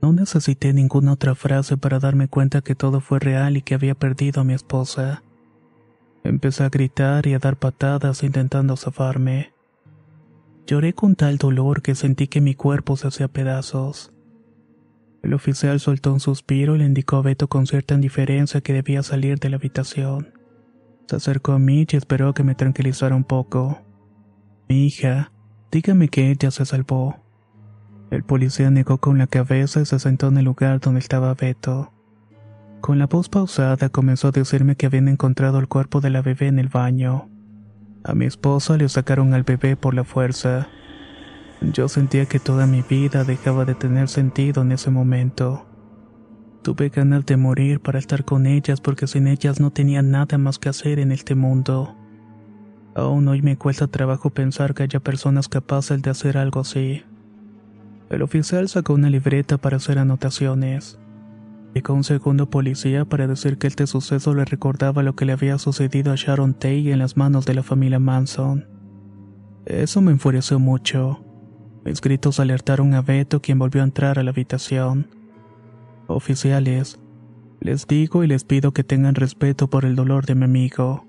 No 0.00 0.12
necesité 0.12 0.72
ninguna 0.72 1.14
otra 1.14 1.34
frase 1.34 1.76
para 1.76 1.98
darme 1.98 2.28
cuenta 2.28 2.60
que 2.60 2.76
todo 2.76 3.00
fue 3.00 3.18
real 3.18 3.56
y 3.56 3.62
que 3.62 3.74
había 3.74 3.96
perdido 3.96 4.42
a 4.42 4.44
mi 4.44 4.54
esposa. 4.54 5.24
Empecé 6.28 6.62
a 6.62 6.68
gritar 6.68 7.26
y 7.26 7.32
a 7.32 7.38
dar 7.38 7.56
patadas 7.56 8.22
intentando 8.22 8.76
zafarme. 8.76 9.54
Lloré 10.66 10.92
con 10.92 11.14
tal 11.14 11.38
dolor 11.38 11.80
que 11.80 11.94
sentí 11.94 12.28
que 12.28 12.42
mi 12.42 12.54
cuerpo 12.54 12.98
se 12.98 13.08
hacía 13.08 13.28
pedazos. 13.28 14.12
El 15.22 15.32
oficial 15.32 15.80
soltó 15.80 16.12
un 16.12 16.20
suspiro 16.20 16.74
y 16.74 16.80
le 16.80 16.84
indicó 16.84 17.16
a 17.16 17.22
Beto 17.22 17.48
con 17.48 17.66
cierta 17.66 17.94
indiferencia 17.94 18.60
que 18.60 18.74
debía 18.74 19.02
salir 19.02 19.38
de 19.38 19.48
la 19.48 19.56
habitación. 19.56 20.34
Se 21.06 21.16
acercó 21.16 21.52
a 21.52 21.58
mí 21.58 21.86
y 21.90 21.96
esperó 21.96 22.34
que 22.34 22.44
me 22.44 22.54
tranquilizara 22.54 23.16
un 23.16 23.24
poco. 23.24 23.80
Mi 24.68 24.84
hija, 24.84 25.32
dígame 25.72 26.10
que 26.10 26.30
ella 26.30 26.50
se 26.50 26.66
salvó. 26.66 27.16
El 28.10 28.22
policía 28.22 28.70
negó 28.70 28.98
con 28.98 29.16
la 29.16 29.28
cabeza 29.28 29.80
y 29.80 29.86
se 29.86 29.98
sentó 29.98 30.28
en 30.28 30.36
el 30.36 30.44
lugar 30.44 30.78
donde 30.78 31.00
estaba 31.00 31.32
Beto. 31.32 31.90
Con 32.80 32.98
la 32.98 33.06
voz 33.06 33.28
pausada 33.28 33.88
comenzó 33.88 34.28
a 34.28 34.32
decirme 34.32 34.76
que 34.76 34.86
habían 34.86 35.08
encontrado 35.08 35.58
el 35.58 35.68
cuerpo 35.68 36.00
de 36.00 36.10
la 36.10 36.22
bebé 36.22 36.46
en 36.46 36.58
el 36.58 36.68
baño. 36.68 37.28
A 38.04 38.14
mi 38.14 38.24
esposa 38.24 38.76
le 38.76 38.88
sacaron 38.88 39.34
al 39.34 39.42
bebé 39.42 39.76
por 39.76 39.94
la 39.94 40.04
fuerza. 40.04 40.68
Yo 41.60 41.88
sentía 41.88 42.26
que 42.26 42.38
toda 42.38 42.66
mi 42.66 42.82
vida 42.82 43.24
dejaba 43.24 43.64
de 43.64 43.74
tener 43.74 44.08
sentido 44.08 44.62
en 44.62 44.72
ese 44.72 44.90
momento. 44.90 45.66
Tuve 46.62 46.88
ganas 46.88 47.26
de 47.26 47.36
morir 47.36 47.80
para 47.80 47.98
estar 47.98 48.24
con 48.24 48.46
ellas 48.46 48.80
porque 48.80 49.06
sin 49.06 49.26
ellas 49.26 49.60
no 49.60 49.70
tenía 49.70 50.02
nada 50.02 50.38
más 50.38 50.58
que 50.58 50.68
hacer 50.68 51.00
en 51.00 51.12
este 51.12 51.34
mundo. 51.34 51.96
Aún 52.94 53.28
hoy 53.28 53.42
me 53.42 53.56
cuesta 53.56 53.88
trabajo 53.88 54.30
pensar 54.30 54.74
que 54.74 54.84
haya 54.84 55.00
personas 55.00 55.48
capaces 55.48 56.00
de 56.00 56.10
hacer 56.10 56.38
algo 56.38 56.60
así. 56.60 57.02
El 58.08 58.22
oficial 58.22 58.68
sacó 58.68 58.94
una 58.94 59.10
libreta 59.10 59.58
para 59.58 59.76
hacer 59.76 59.98
anotaciones. 59.98 60.98
Llegó 61.74 61.94
un 61.94 62.04
segundo 62.04 62.48
policía 62.48 63.04
para 63.04 63.26
decir 63.26 63.58
que 63.58 63.66
este 63.66 63.86
suceso 63.86 64.34
le 64.34 64.44
recordaba 64.44 65.02
lo 65.02 65.14
que 65.14 65.24
le 65.24 65.32
había 65.32 65.58
sucedido 65.58 66.12
a 66.12 66.16
Sharon 66.16 66.54
Tate 66.54 66.90
en 66.92 66.98
las 66.98 67.16
manos 67.16 67.46
de 67.46 67.54
la 67.54 67.62
familia 67.62 67.98
Manson. 67.98 68.66
Eso 69.66 70.00
me 70.00 70.12
enfureció 70.12 70.58
mucho. 70.58 71.24
Mis 71.84 72.00
gritos 72.00 72.40
alertaron 72.40 72.94
a 72.94 73.02
Beto, 73.02 73.40
quien 73.40 73.58
volvió 73.58 73.82
a 73.82 73.84
entrar 73.84 74.18
a 74.18 74.22
la 74.22 74.30
habitación. 74.30 75.08
Oficiales, 76.06 76.98
les 77.60 77.86
digo 77.86 78.24
y 78.24 78.26
les 78.26 78.44
pido 78.44 78.72
que 78.72 78.84
tengan 78.84 79.14
respeto 79.14 79.68
por 79.68 79.84
el 79.84 79.94
dolor 79.94 80.24
de 80.24 80.34
mi 80.34 80.44
amigo. 80.44 81.06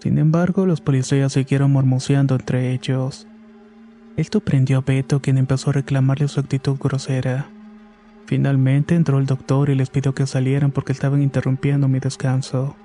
Sin 0.00 0.18
embargo, 0.18 0.64
los 0.64 0.80
policías 0.80 1.32
siguieron 1.32 1.72
murmureando 1.72 2.36
entre 2.36 2.72
ellos. 2.72 3.26
Esto 4.16 4.40
prendió 4.40 4.78
a 4.78 4.80
Beto, 4.80 5.20
quien 5.20 5.36
empezó 5.36 5.70
a 5.70 5.74
reclamarle 5.74 6.28
su 6.28 6.40
actitud 6.40 6.78
grosera. 6.78 7.50
Finalmente 8.28 8.94
entró 8.94 9.18
el 9.18 9.24
doctor 9.24 9.70
y 9.70 9.74
les 9.74 9.88
pidió 9.88 10.14
que 10.14 10.26
salieran 10.26 10.70
porque 10.70 10.92
estaban 10.92 11.22
interrumpiendo 11.22 11.88
mi 11.88 11.98
descanso. 11.98 12.76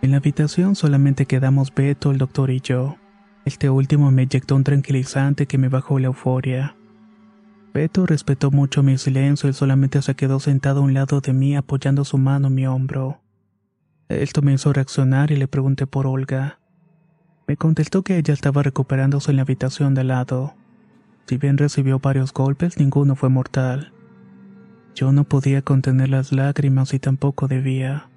En 0.00 0.12
la 0.12 0.16
habitación 0.16 0.76
solamente 0.76 1.26
quedamos 1.26 1.74
Beto, 1.74 2.10
el 2.10 2.16
doctor 2.16 2.50
y 2.50 2.62
yo. 2.62 2.96
Este 3.44 3.68
último 3.68 4.10
me 4.10 4.22
inyectó 4.22 4.56
un 4.56 4.64
tranquilizante 4.64 5.44
que 5.44 5.58
me 5.58 5.68
bajó 5.68 5.98
la 5.98 6.06
euforia. 6.06 6.74
Beto 7.74 8.06
respetó 8.06 8.50
mucho 8.50 8.82
mi 8.82 8.96
silencio 8.96 9.50
y 9.50 9.52
solamente 9.52 10.00
se 10.00 10.14
quedó 10.14 10.40
sentado 10.40 10.80
a 10.80 10.84
un 10.84 10.94
lado 10.94 11.20
de 11.20 11.34
mí 11.34 11.54
apoyando 11.54 12.06
su 12.06 12.16
mano 12.16 12.48
en 12.48 12.54
mi 12.54 12.66
hombro. 12.66 13.20
Esto 14.08 14.40
me 14.40 14.54
hizo 14.54 14.72
reaccionar 14.72 15.32
y 15.32 15.36
le 15.36 15.48
pregunté 15.48 15.86
por 15.86 16.06
Olga. 16.06 16.60
Me 17.46 17.58
contestó 17.58 18.02
que 18.02 18.16
ella 18.16 18.32
estaba 18.32 18.62
recuperándose 18.62 19.32
en 19.32 19.36
la 19.36 19.42
habitación 19.42 19.92
de 19.92 20.04
lado. 20.04 20.54
Si 21.26 21.36
bien 21.36 21.58
recibió 21.58 21.98
varios 21.98 22.32
golpes, 22.32 22.78
ninguno 22.78 23.16
fue 23.16 23.28
mortal. 23.28 23.92
Yo 24.96 25.12
no 25.12 25.24
podía 25.24 25.60
contener 25.60 26.08
las 26.08 26.32
lágrimas 26.32 26.94
y 26.94 26.98
tampoco 26.98 27.48
debía. 27.48 28.08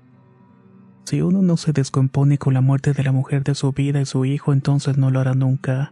Si 1.03 1.21
uno 1.21 1.41
no 1.41 1.57
se 1.57 1.73
descompone 1.73 2.37
con 2.37 2.53
la 2.53 2.61
muerte 2.61 2.93
de 2.93 3.03
la 3.03 3.11
mujer 3.11 3.43
de 3.43 3.53
su 3.53 3.73
vida 3.73 3.99
y 3.99 4.05
su 4.05 4.23
hijo, 4.23 4.53
entonces 4.53 4.97
no 4.97 5.11
lo 5.11 5.19
hará 5.19 5.33
nunca. 5.33 5.91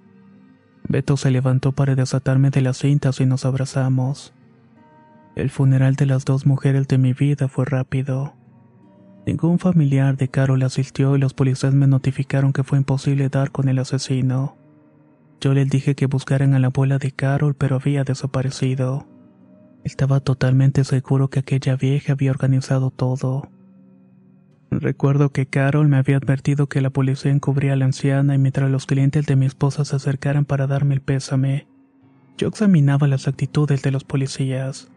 Beto 0.88 1.18
se 1.18 1.30
levantó 1.30 1.74
para 1.74 1.96
desatarme 1.96 2.52
de 2.52 2.62
las 2.62 2.78
cintas 2.78 3.20
y 3.20 3.26
nos 3.26 3.44
abrazamos. 3.44 4.34
El 5.36 5.50
funeral 5.50 5.98
de 5.98 6.06
las 6.06 6.24
dos 6.24 6.46
mujeres 6.46 6.88
de 6.88 6.98
mi 6.98 7.12
vida 7.12 7.50
fue 7.50 7.66
rápido. 7.66 8.36
Ningún 9.26 9.60
familiar 9.60 10.16
de 10.16 10.30
Carol 10.30 10.64
asistió 10.64 11.18
y 11.18 11.20
los 11.20 11.34
policías 11.34 11.74
me 11.74 11.88
notificaron 11.88 12.54
que 12.54 12.64
fue 12.64 12.78
imposible 12.78 13.28
dar 13.28 13.52
con 13.52 13.68
el 13.68 13.80
asesino. 13.80 14.56
Yo 15.42 15.54
les 15.54 15.70
dije 15.70 15.96
que 15.96 16.06
buscaran 16.06 16.54
a 16.54 16.60
la 16.60 16.68
abuela 16.68 16.98
de 16.98 17.12
Carol, 17.12 17.56
pero 17.56 17.76
había 17.76 18.06
desaparecido. 18.06 19.06
Estaba 19.84 20.20
totalmente 20.20 20.84
seguro 20.84 21.30
que 21.30 21.40
aquella 21.40 21.76
vieja 21.76 22.14
había 22.14 22.32
organizado 22.32 22.92
todo. 22.92 23.50
Recuerdo 24.70 25.30
que 25.30 25.46
Carol 25.46 25.88
me 25.88 25.98
había 25.98 26.18
advertido 26.18 26.68
que 26.68 26.82
la 26.82 26.90
policía 26.90 27.32
encubría 27.32 27.74
a 27.74 27.76
la 27.78 27.86
anciana 27.86 28.36
y 28.36 28.38
mientras 28.38 28.70
los 28.70 28.86
clientes 28.86 29.26
de 29.26 29.36
mi 29.36 29.46
esposa 29.46 29.86
se 29.86 29.96
acercaran 29.96 30.46
para 30.46 30.68
darme 30.68 30.96
el 30.96 31.02
pésame, 31.02 31.68
yo 32.38 32.50
examinaba 32.50 33.08
las 33.08 33.28
actitudes 33.28 33.82
de 33.82 33.92
los 33.92 34.04
policías. 34.04 34.92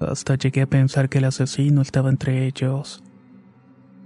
Hasta 0.00 0.36
llegué 0.36 0.62
a 0.62 0.66
pensar 0.68 1.08
que 1.08 1.18
el 1.18 1.24
asesino 1.24 1.80
estaba 1.80 2.10
entre 2.10 2.46
ellos. 2.46 3.02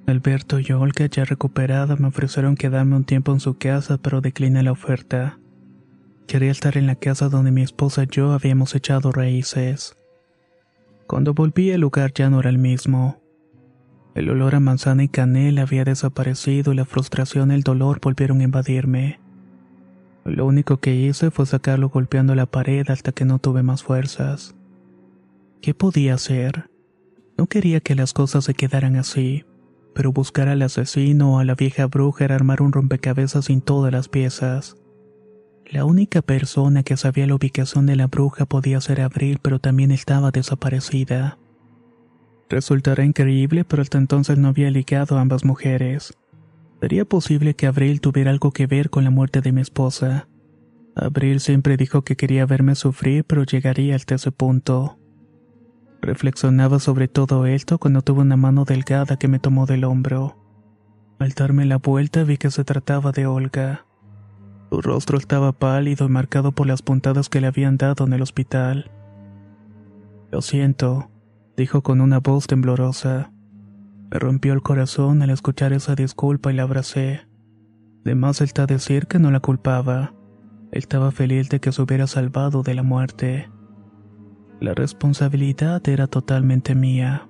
Alberto 0.06 0.58
y 0.58 0.72
Olga, 0.72 1.06
ya 1.06 1.24
recuperada, 1.24 1.96
me 1.96 2.08
ofrecieron 2.08 2.56
quedarme 2.56 2.96
un 2.96 3.04
tiempo 3.04 3.32
en 3.32 3.40
su 3.40 3.58
casa, 3.58 3.98
pero 3.98 4.20
decliné 4.20 4.62
la 4.62 4.72
oferta. 4.72 5.38
Quería 6.26 6.50
estar 6.50 6.76
en 6.76 6.86
la 6.86 6.94
casa 6.94 7.28
donde 7.28 7.50
mi 7.50 7.62
esposa 7.62 8.04
y 8.04 8.06
yo 8.06 8.32
habíamos 8.32 8.74
echado 8.74 9.12
raíces. 9.12 9.96
Cuando 11.10 11.34
volví 11.34 11.70
el 11.70 11.80
lugar 11.80 12.12
ya 12.14 12.30
no 12.30 12.38
era 12.38 12.50
el 12.50 12.58
mismo. 12.58 13.20
El 14.14 14.30
olor 14.30 14.54
a 14.54 14.60
manzana 14.60 15.02
y 15.02 15.08
canela 15.08 15.62
había 15.62 15.82
desaparecido 15.82 16.72
y 16.72 16.76
la 16.76 16.84
frustración 16.84 17.50
y 17.50 17.54
el 17.54 17.64
dolor 17.64 17.98
volvieron 18.00 18.40
a 18.40 18.44
invadirme. 18.44 19.18
Lo 20.24 20.46
único 20.46 20.76
que 20.76 20.94
hice 20.94 21.32
fue 21.32 21.46
sacarlo 21.46 21.88
golpeando 21.88 22.36
la 22.36 22.46
pared 22.46 22.88
hasta 22.90 23.10
que 23.10 23.24
no 23.24 23.40
tuve 23.40 23.64
más 23.64 23.82
fuerzas. 23.82 24.54
¿Qué 25.60 25.74
podía 25.74 26.14
hacer? 26.14 26.70
No 27.36 27.48
quería 27.48 27.80
que 27.80 27.96
las 27.96 28.12
cosas 28.12 28.44
se 28.44 28.54
quedaran 28.54 28.94
así, 28.94 29.44
pero 29.96 30.12
buscar 30.12 30.46
al 30.46 30.62
asesino 30.62 31.34
o 31.34 31.38
a 31.40 31.44
la 31.44 31.56
vieja 31.56 31.86
bruja 31.86 32.26
era 32.26 32.36
armar 32.36 32.62
un 32.62 32.70
rompecabezas 32.70 33.46
sin 33.46 33.62
todas 33.62 33.90
las 33.90 34.08
piezas. 34.08 34.79
La 35.70 35.84
única 35.84 36.20
persona 36.20 36.82
que 36.82 36.96
sabía 36.96 37.28
la 37.28 37.36
ubicación 37.36 37.86
de 37.86 37.94
la 37.94 38.08
bruja 38.08 38.44
podía 38.44 38.80
ser 38.80 39.00
Abril, 39.00 39.38
pero 39.40 39.60
también 39.60 39.92
estaba 39.92 40.32
desaparecida. 40.32 41.38
Resultará 42.48 43.04
increíble, 43.04 43.64
pero 43.64 43.80
hasta 43.80 43.96
entonces 43.96 44.36
no 44.36 44.48
había 44.48 44.68
ligado 44.72 45.16
a 45.16 45.20
ambas 45.20 45.44
mujeres. 45.44 46.18
¿Sería 46.80 47.04
posible 47.04 47.54
que 47.54 47.68
Abril 47.68 48.00
tuviera 48.00 48.32
algo 48.32 48.50
que 48.50 48.66
ver 48.66 48.90
con 48.90 49.04
la 49.04 49.10
muerte 49.10 49.42
de 49.42 49.52
mi 49.52 49.60
esposa? 49.60 50.26
Abril 50.96 51.38
siempre 51.38 51.76
dijo 51.76 52.02
que 52.02 52.16
quería 52.16 52.46
verme 52.46 52.74
sufrir, 52.74 53.24
pero 53.24 53.44
llegaría 53.44 53.94
hasta 53.94 54.16
ese 54.16 54.32
punto. 54.32 54.98
Reflexionaba 56.02 56.80
sobre 56.80 57.06
todo 57.06 57.46
esto 57.46 57.78
cuando 57.78 58.02
tuve 58.02 58.22
una 58.22 58.36
mano 58.36 58.64
delgada 58.64 59.18
que 59.18 59.28
me 59.28 59.38
tomó 59.38 59.66
del 59.66 59.84
hombro. 59.84 60.36
Al 61.20 61.30
darme 61.30 61.64
la 61.64 61.76
vuelta 61.76 62.24
vi 62.24 62.38
que 62.38 62.50
se 62.50 62.64
trataba 62.64 63.12
de 63.12 63.26
Olga. 63.26 63.86
Su 64.70 64.80
rostro 64.80 65.18
estaba 65.18 65.50
pálido 65.50 66.06
y 66.06 66.08
marcado 66.08 66.52
por 66.52 66.68
las 66.68 66.80
puntadas 66.80 67.28
que 67.28 67.40
le 67.40 67.48
habían 67.48 67.76
dado 67.76 68.06
en 68.06 68.12
el 68.12 68.22
hospital. 68.22 68.92
Lo 70.30 70.42
siento, 70.42 71.10
dijo 71.56 71.82
con 71.82 72.00
una 72.00 72.20
voz 72.20 72.46
temblorosa. 72.46 73.32
Me 74.12 74.18
rompió 74.20 74.52
el 74.52 74.62
corazón 74.62 75.22
al 75.22 75.30
escuchar 75.30 75.72
esa 75.72 75.96
disculpa 75.96 76.52
y 76.52 76.54
la 76.54 76.62
abracé. 76.62 77.26
De 78.04 78.14
más 78.14 78.40
está 78.40 78.66
decir 78.66 79.08
que 79.08 79.18
no 79.18 79.32
la 79.32 79.40
culpaba. 79.40 80.14
Estaba 80.70 81.10
feliz 81.10 81.48
de 81.48 81.58
que 81.58 81.72
se 81.72 81.82
hubiera 81.82 82.06
salvado 82.06 82.62
de 82.62 82.74
la 82.74 82.84
muerte. 82.84 83.50
La 84.60 84.72
responsabilidad 84.74 85.86
era 85.88 86.06
totalmente 86.06 86.76
mía. 86.76 87.28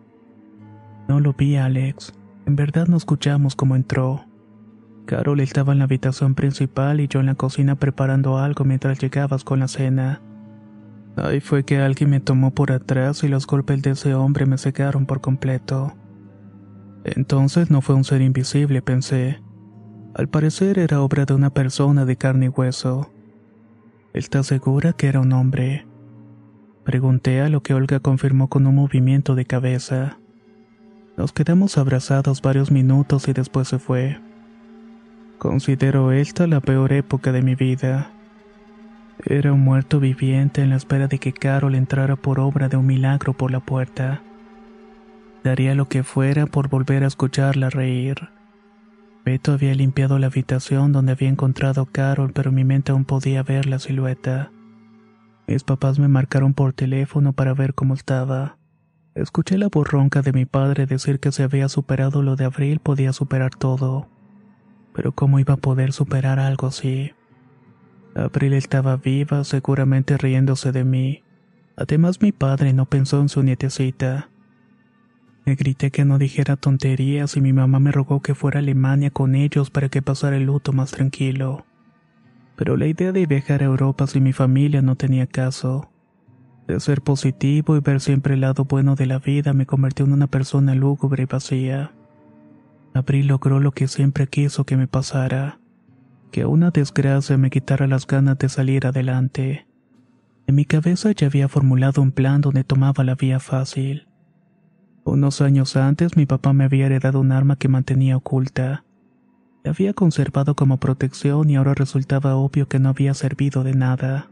No 1.09 1.21
lo 1.21 1.33
vi, 1.33 1.57
Alex. 1.57 2.13
En 2.45 2.55
verdad 2.55 2.87
no 2.87 2.99
escuchamos 2.99 3.57
cómo 3.57 3.77
entró. 3.77 4.30
Carol 5.11 5.41
estaba 5.41 5.73
en 5.73 5.81
la 5.81 5.87
habitación 5.87 6.37
principal 6.37 7.01
y 7.01 7.09
yo 7.09 7.19
en 7.19 7.27
la 7.27 7.35
cocina 7.35 7.75
preparando 7.75 8.39
algo 8.39 8.65
mientras 8.65 9.01
llegabas 9.01 9.43
con 9.43 9.59
la 9.59 9.67
cena. 9.67 10.23
Ahí 11.17 11.41
fue 11.41 11.65
que 11.65 11.79
alguien 11.79 12.11
me 12.11 12.21
tomó 12.21 12.55
por 12.55 12.71
atrás 12.71 13.25
y 13.25 13.29
los 13.29 13.45
golpes 13.45 13.83
de 13.83 13.91
ese 13.91 14.15
hombre 14.15 14.47
me 14.47 14.57
cegaron 14.57 15.07
por 15.07 15.21
completo. 15.21 15.95
Entonces 17.03 17.73
no 17.73 17.81
fue 17.81 17.97
un 17.97 18.05
ser 18.05 18.23
invisible, 18.23 18.83
pensé. 18.83 19.43
Al 20.15 20.29
parecer 20.29 20.79
era 20.79 21.01
obra 21.01 21.25
de 21.25 21.35
una 21.35 21.51
persona 21.51 22.05
de 22.05 22.15
carne 22.15 22.47
y 22.47 22.51
hueso. 22.51 23.11
¿Estás 24.15 24.47
segura 24.47 24.93
que 24.93 25.09
era 25.09 25.19
un 25.19 25.33
hombre? 25.33 25.89
Pregunté 26.85 27.41
a 27.41 27.49
lo 27.49 27.65
que 27.65 27.75
Olga 27.75 27.99
confirmó 27.99 28.49
con 28.49 28.65
un 28.65 28.77
movimiento 28.77 29.35
de 29.35 29.45
cabeza. 29.45 30.21
Nos 31.17 31.33
quedamos 31.33 31.79
abrazados 31.79 32.43
varios 32.43 32.71
minutos 32.71 33.27
y 33.27 33.33
después 33.33 33.67
se 33.67 33.81
fue. 33.81 34.30
Considero 35.41 36.13
esta 36.13 36.47
la 36.47 36.61
peor 36.61 36.93
época 36.93 37.33
de 37.33 37.41
mi 37.41 37.55
vida. 37.55 38.11
Era 39.25 39.55
un 39.55 39.61
muerto 39.61 39.99
viviente 39.99 40.61
en 40.61 40.69
la 40.69 40.77
espera 40.77 41.09
de 41.09 41.19
que 41.19 41.33
Carol 41.33 41.75
entrara 41.77 42.15
por 42.17 42.39
obra 42.39 42.69
de 42.69 42.77
un 42.77 42.85
milagro 42.85 43.33
por 43.33 43.51
la 43.51 43.61
puerta. 43.61 44.21
Daría 45.43 45.75
lo 45.75 45.89
que 45.89 46.03
fuera 46.03 46.45
por 46.45 46.69
volver 46.69 47.05
a 47.05 47.07
escucharla 47.07 47.71
reír. 47.71 48.29
Beto 49.25 49.55
había 49.55 49.75
limpiado 49.75 50.19
la 50.19 50.27
habitación 50.27 50.93
donde 50.93 51.13
había 51.13 51.31
encontrado 51.31 51.81
a 51.81 51.87
Carol, 51.91 52.35
pero 52.35 52.53
mi 52.53 52.65
mente 52.65 52.93
aún 52.93 53.07
podía 53.07 53.43
ver 53.43 53.65
la 53.65 53.79
silueta. 53.79 54.51
Mis 55.47 55.65
papás 55.65 55.99
me 55.99 56.09
marcaron 56.09 56.53
por 56.53 56.75
teléfono 56.75 57.33
para 57.33 57.55
ver 57.55 57.73
cómo 57.73 57.95
estaba. 57.95 58.59
Escuché 59.15 59.57
la 59.57 59.69
borronca 59.69 60.21
de 60.21 60.35
mi 60.35 60.45
padre 60.45 60.85
decir 60.85 61.19
que 61.19 61.33
si 61.33 61.43
había 61.43 61.71
superado 61.71 62.23
lo 62.23 62.37
de 62.37 62.45
abril 62.45 62.79
podía 62.81 63.15
superar 63.15 63.55
todo. 63.55 64.20
Pero 64.95 65.13
¿cómo 65.13 65.39
iba 65.39 65.55
a 65.55 65.59
poder 65.59 65.93
superar 65.93 66.39
algo 66.39 66.67
así? 66.67 67.13
Abril 68.15 68.55
estaba 68.55 68.97
viva, 68.97 69.45
seguramente 69.45 70.17
riéndose 70.17 70.73
de 70.73 70.85
mí. 70.85 71.23
Además 71.77 72.21
mi 72.21 72.33
padre 72.33 72.73
no 72.73 72.87
pensó 72.87 73.21
en 73.21 73.29
su 73.29 73.43
nietecita. 73.43 74.31
Me 75.47 75.55
grité 75.55 75.91
que 75.91 76.05
no 76.05 76.19
dijera 76.19 76.57
tonterías 76.57 77.37
y 77.37 77.41
mi 77.41 77.53
mamá 77.53 77.81
me 77.81 77.93
rogó 77.93 78.21
que 78.21 78.35
fuera 78.35 78.59
a 78.59 78.63
Alemania 78.63 79.11
con 79.11 79.35
ellos 79.35 79.71
para 79.71 79.89
que 79.89 80.03
pasara 80.03 80.37
el 80.37 80.45
luto 80.45 80.73
más 80.73 80.91
tranquilo. 80.91 81.65
Pero 82.57 82.77
la 82.77 82.87
idea 82.87 83.13
de 83.13 83.27
viajar 83.27 83.63
a 83.63 83.67
Europa 83.67 84.07
sin 84.07 84.25
mi 84.25 84.33
familia 84.33 84.83
no 84.83 84.97
tenía 84.97 85.27
caso. 85.27 85.91
De 86.67 86.79
ser 86.79 87.01
positivo 87.01 87.77
y 87.77 87.81
ver 87.81 88.01
siempre 88.01 88.35
el 88.35 88.43
lado 88.43 88.65
bueno 88.65 88.97
de 88.97 89.07
la 89.07 89.19
vida 89.19 89.55
me 89.55 89.67
convirtió 89.67 90.05
en 90.05 90.13
una 90.13 90.27
persona 90.27 90.75
lúgubre 90.75 91.23
y 91.23 91.27
vacía. 91.27 91.93
Abril 92.95 93.29
logró 93.29 93.61
lo 93.61 93.73
que 93.73 93.89
siempre 93.89 94.27
quiso 94.27 94.65
que 94.65 94.77
me 94.77 94.87
pasara 94.87 95.61
que 96.31 96.47
una 96.47 96.71
desgracia 96.71 97.37
me 97.37 97.51
quitara 97.51 97.87
las 97.87 98.07
ganas 98.07 98.39
de 98.39 98.49
salir 98.49 98.87
adelante. 98.87 99.67
En 100.47 100.55
mi 100.55 100.65
cabeza 100.65 101.13
ya 101.13 101.27
había 101.27 101.49
formulado 101.49 102.03
un 102.03 102.13
plan 102.13 102.41
donde 102.41 102.65
tomaba 102.65 103.05
la 103.05 103.15
vía 103.15 103.41
fácil. 103.41 104.07
Unos 105.05 105.41
años 105.41 105.77
antes 105.77 106.17
mi 106.17 106.27
papá 106.27 106.53
me 106.53 106.65
había 106.65 106.87
heredado 106.87 107.21
un 107.21 107.33
arma 107.33 107.57
que 107.57 107.69
mantenía 107.69 108.17
oculta. 108.17 108.85
La 109.65 109.73
había 109.73 109.93
conservado 109.93 110.55
como 110.55 110.79
protección 110.79 111.51
y 111.51 111.57
ahora 111.57 111.75
resultaba 111.75 112.37
obvio 112.37 112.69
que 112.69 112.79
no 112.79 112.91
había 112.91 113.15
servido 113.15 113.63
de 113.65 113.75
nada. 113.75 114.29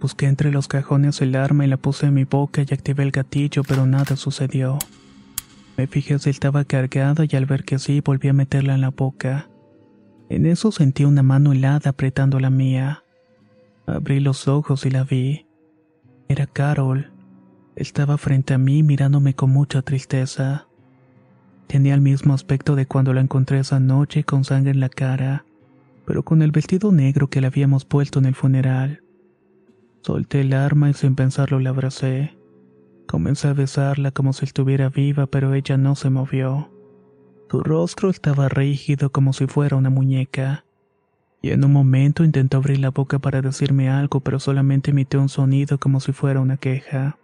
Busqué 0.00 0.26
entre 0.26 0.50
los 0.50 0.68
cajones 0.68 1.20
el 1.22 1.36
arma 1.36 1.64
y 1.64 1.68
la 1.68 1.76
puse 1.76 2.06
en 2.06 2.14
mi 2.14 2.24
boca 2.24 2.62
y 2.62 2.74
activé 2.74 3.04
el 3.04 3.10
gatillo, 3.10 3.62
pero 3.62 3.86
nada 3.86 4.16
sucedió. 4.16 4.78
Me 5.76 5.88
fijé 5.88 6.18
si 6.20 6.30
estaba 6.30 6.64
cargada 6.64 7.24
y 7.28 7.36
al 7.36 7.46
ver 7.46 7.64
que 7.64 7.78
sí 7.78 8.00
volví 8.00 8.28
a 8.28 8.32
meterla 8.32 8.74
en 8.74 8.80
la 8.80 8.90
boca. 8.90 9.48
En 10.28 10.46
eso 10.46 10.70
sentí 10.70 11.04
una 11.04 11.22
mano 11.22 11.52
helada 11.52 11.90
apretando 11.90 12.38
la 12.38 12.50
mía. 12.50 13.02
Abrí 13.86 14.20
los 14.20 14.46
ojos 14.46 14.86
y 14.86 14.90
la 14.90 15.02
vi. 15.02 15.46
Era 16.28 16.46
Carol. 16.46 17.10
Estaba 17.76 18.18
frente 18.18 18.54
a 18.54 18.58
mí 18.58 18.84
mirándome 18.84 19.34
con 19.34 19.50
mucha 19.50 19.82
tristeza. 19.82 20.68
Tenía 21.66 21.94
el 21.94 22.00
mismo 22.00 22.34
aspecto 22.34 22.76
de 22.76 22.86
cuando 22.86 23.12
la 23.12 23.20
encontré 23.20 23.58
esa 23.58 23.80
noche 23.80 24.22
con 24.22 24.44
sangre 24.44 24.70
en 24.70 24.80
la 24.80 24.88
cara, 24.88 25.44
pero 26.06 26.22
con 26.22 26.42
el 26.42 26.52
vestido 26.52 26.92
negro 26.92 27.28
que 27.28 27.40
le 27.40 27.48
habíamos 27.48 27.84
puesto 27.84 28.20
en 28.20 28.26
el 28.26 28.34
funeral. 28.36 29.02
Solté 30.02 30.42
el 30.42 30.52
arma 30.52 30.90
y 30.90 30.94
sin 30.94 31.16
pensarlo 31.16 31.58
la 31.58 31.70
abracé. 31.70 32.36
Comencé 33.06 33.48
a 33.48 33.52
besarla 33.52 34.10
como 34.10 34.32
si 34.32 34.44
estuviera 34.44 34.88
viva, 34.88 35.26
pero 35.26 35.54
ella 35.54 35.76
no 35.76 35.94
se 35.94 36.10
movió. 36.10 36.70
Su 37.50 37.62
rostro 37.62 38.10
estaba 38.10 38.48
rígido 38.48 39.12
como 39.12 39.32
si 39.32 39.46
fuera 39.46 39.76
una 39.76 39.90
muñeca. 39.90 40.64
Y 41.42 41.50
en 41.50 41.64
un 41.64 41.72
momento 41.72 42.24
intentó 42.24 42.56
abrir 42.56 42.78
la 42.78 42.90
boca 42.90 43.18
para 43.18 43.42
decirme 43.42 43.90
algo, 43.90 44.20
pero 44.20 44.40
solamente 44.40 44.90
emitió 44.90 45.20
un 45.20 45.28
sonido 45.28 45.78
como 45.78 46.00
si 46.00 46.12
fuera 46.12 46.40
una 46.40 46.56
queja. 46.56 47.18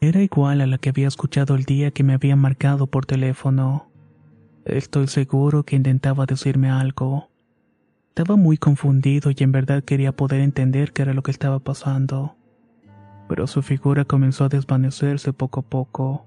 Era 0.00 0.22
igual 0.22 0.60
a 0.60 0.66
la 0.66 0.78
que 0.78 0.90
había 0.90 1.08
escuchado 1.08 1.54
el 1.54 1.64
día 1.64 1.90
que 1.90 2.04
me 2.04 2.12
había 2.12 2.36
marcado 2.36 2.86
por 2.86 3.06
teléfono. 3.06 3.88
Estoy 4.66 5.08
seguro 5.08 5.62
que 5.62 5.76
intentaba 5.76 6.26
decirme 6.26 6.70
algo. 6.70 7.30
Estaba 8.10 8.36
muy 8.36 8.58
confundido 8.58 9.30
y 9.30 9.42
en 9.42 9.52
verdad 9.52 9.82
quería 9.82 10.12
poder 10.12 10.40
entender 10.42 10.92
qué 10.92 11.02
era 11.02 11.14
lo 11.14 11.22
que 11.22 11.30
estaba 11.30 11.58
pasando. 11.60 12.36
Pero 13.28 13.46
su 13.46 13.62
figura 13.62 14.04
comenzó 14.04 14.44
a 14.44 14.48
desvanecerse 14.48 15.32
poco 15.32 15.60
a 15.60 15.62
poco. 15.62 16.26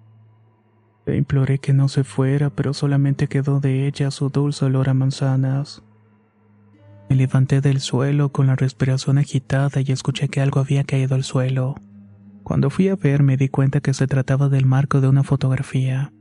Le 1.05 1.17
imploré 1.17 1.59
que 1.59 1.73
no 1.73 1.87
se 1.87 2.03
fuera, 2.03 2.49
pero 2.49 2.73
solamente 2.73 3.27
quedó 3.27 3.59
de 3.59 3.87
ella 3.87 4.11
su 4.11 4.29
dulce 4.29 4.65
olor 4.65 4.89
a 4.89 4.93
manzanas. 4.93 5.83
Me 7.09 7.15
levanté 7.15 7.61
del 7.61 7.79
suelo 7.79 8.29
con 8.29 8.47
la 8.47 8.55
respiración 8.55 9.17
agitada 9.17 9.81
y 9.81 9.91
escuché 9.91 10.27
que 10.27 10.41
algo 10.41 10.59
había 10.59 10.83
caído 10.83 11.15
al 11.15 11.23
suelo. 11.23 11.75
Cuando 12.43 12.69
fui 12.69 12.89
a 12.89 12.95
ver 12.95 13.23
me 13.23 13.37
di 13.37 13.49
cuenta 13.49 13.79
que 13.79 13.93
se 13.93 14.05
trataba 14.05 14.49
del 14.49 14.65
marco 14.65 15.01
de 15.01 15.07
una 15.07 15.23
fotografía. 15.23 16.13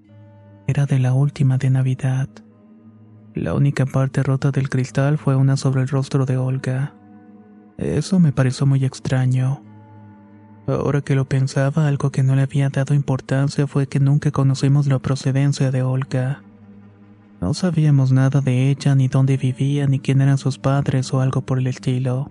Era 0.67 0.87
de 0.87 0.99
la 0.99 1.13
última 1.13 1.59
de 1.59 1.71
Navidad. 1.71 2.29
La 3.35 3.55
única 3.55 3.85
parte 3.85 4.23
rota 4.23 4.51
del 4.51 4.69
cristal 4.71 5.19
fue 5.19 5.37
una 5.37 5.57
sobre 5.57 5.83
el 5.83 5.89
rostro 5.89 6.25
de 6.25 6.39
Olga. 6.39 6.95
Eso 7.77 8.19
me 8.19 8.33
pareció 8.33 8.67
muy 8.67 8.85
extraño. 8.85 9.63
Ahora 10.69 11.01
que 11.01 11.15
lo 11.15 11.25
pensaba, 11.25 11.89
algo 11.89 12.11
que 12.11 12.23
no 12.23 12.37
le 12.37 12.43
había 12.43 12.69
dado 12.69 12.93
importancia 12.95 13.67
fue 13.67 13.87
que 13.87 14.01
nunca 14.01 14.31
conocimos 14.31 14.87
la 14.87 14.99
procedencia 14.99 15.71
de 15.71 15.83
Olga. 15.83 16.43
No 17.41 17.55
sabíamos 17.55 18.13
nada 18.13 18.43
de 18.43 18.69
ella, 18.69 18.95
ni 18.95 19.09
dónde 19.09 19.39
vivía, 19.39 19.87
ni 19.87 19.99
quién 19.99 20.21
eran 20.21 20.37
sus 20.37 20.59
padres 20.59 21.15
o 21.15 21.23
algo 21.23 21.41
por 21.41 21.59
el 21.59 21.69
estilo. 21.69 22.31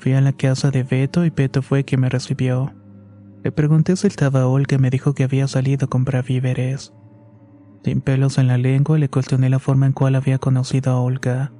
Fui 0.00 0.14
a 0.14 0.20
la 0.20 0.32
casa 0.32 0.72
de 0.72 0.82
Beto 0.82 1.24
y 1.24 1.30
Beto 1.30 1.62
fue 1.62 1.84
quien 1.84 2.00
me 2.00 2.08
recibió. 2.08 2.74
Le 3.44 3.52
pregunté 3.52 3.94
si 3.94 4.08
estaba 4.08 4.48
Olga 4.48 4.74
y 4.76 4.80
me 4.80 4.90
dijo 4.90 5.14
que 5.14 5.22
había 5.22 5.46
salido 5.46 5.86
a 5.86 5.90
comprar 5.90 6.24
víveres. 6.24 6.92
Sin 7.84 8.00
pelos 8.00 8.38
en 8.38 8.48
la 8.48 8.58
lengua 8.58 8.98
le 8.98 9.08
cuestioné 9.08 9.50
la 9.50 9.60
forma 9.60 9.86
en 9.86 9.92
cual 9.92 10.16
había 10.16 10.38
conocido 10.38 10.90
a 10.90 11.00
Olga. 11.00 11.52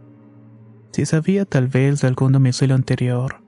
Si 0.91 1.07
sabía 1.07 1.45
tal 1.45 1.69
vez 1.69 2.01
de 2.01 2.09
algún 2.09 2.33
domicilio 2.33 2.75
anterior. 2.75 3.40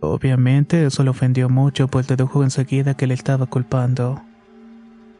Obviamente 0.00 0.84
eso 0.84 1.02
le 1.02 1.10
ofendió 1.10 1.48
mucho 1.48 1.88
pues 1.88 2.06
dedujo 2.06 2.42
enseguida 2.42 2.94
que 2.94 3.06
le 3.06 3.14
estaba 3.14 3.46
culpando. 3.46 4.22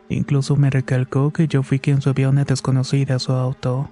Incluso 0.08 0.56
me 0.56 0.70
recalcó 0.70 1.32
que 1.32 1.48
yo 1.48 1.62
fui 1.62 1.78
quien 1.78 2.02
subió 2.02 2.30
una 2.30 2.44
desconocida 2.44 3.16
a 3.16 3.18
su 3.18 3.32
auto. 3.32 3.90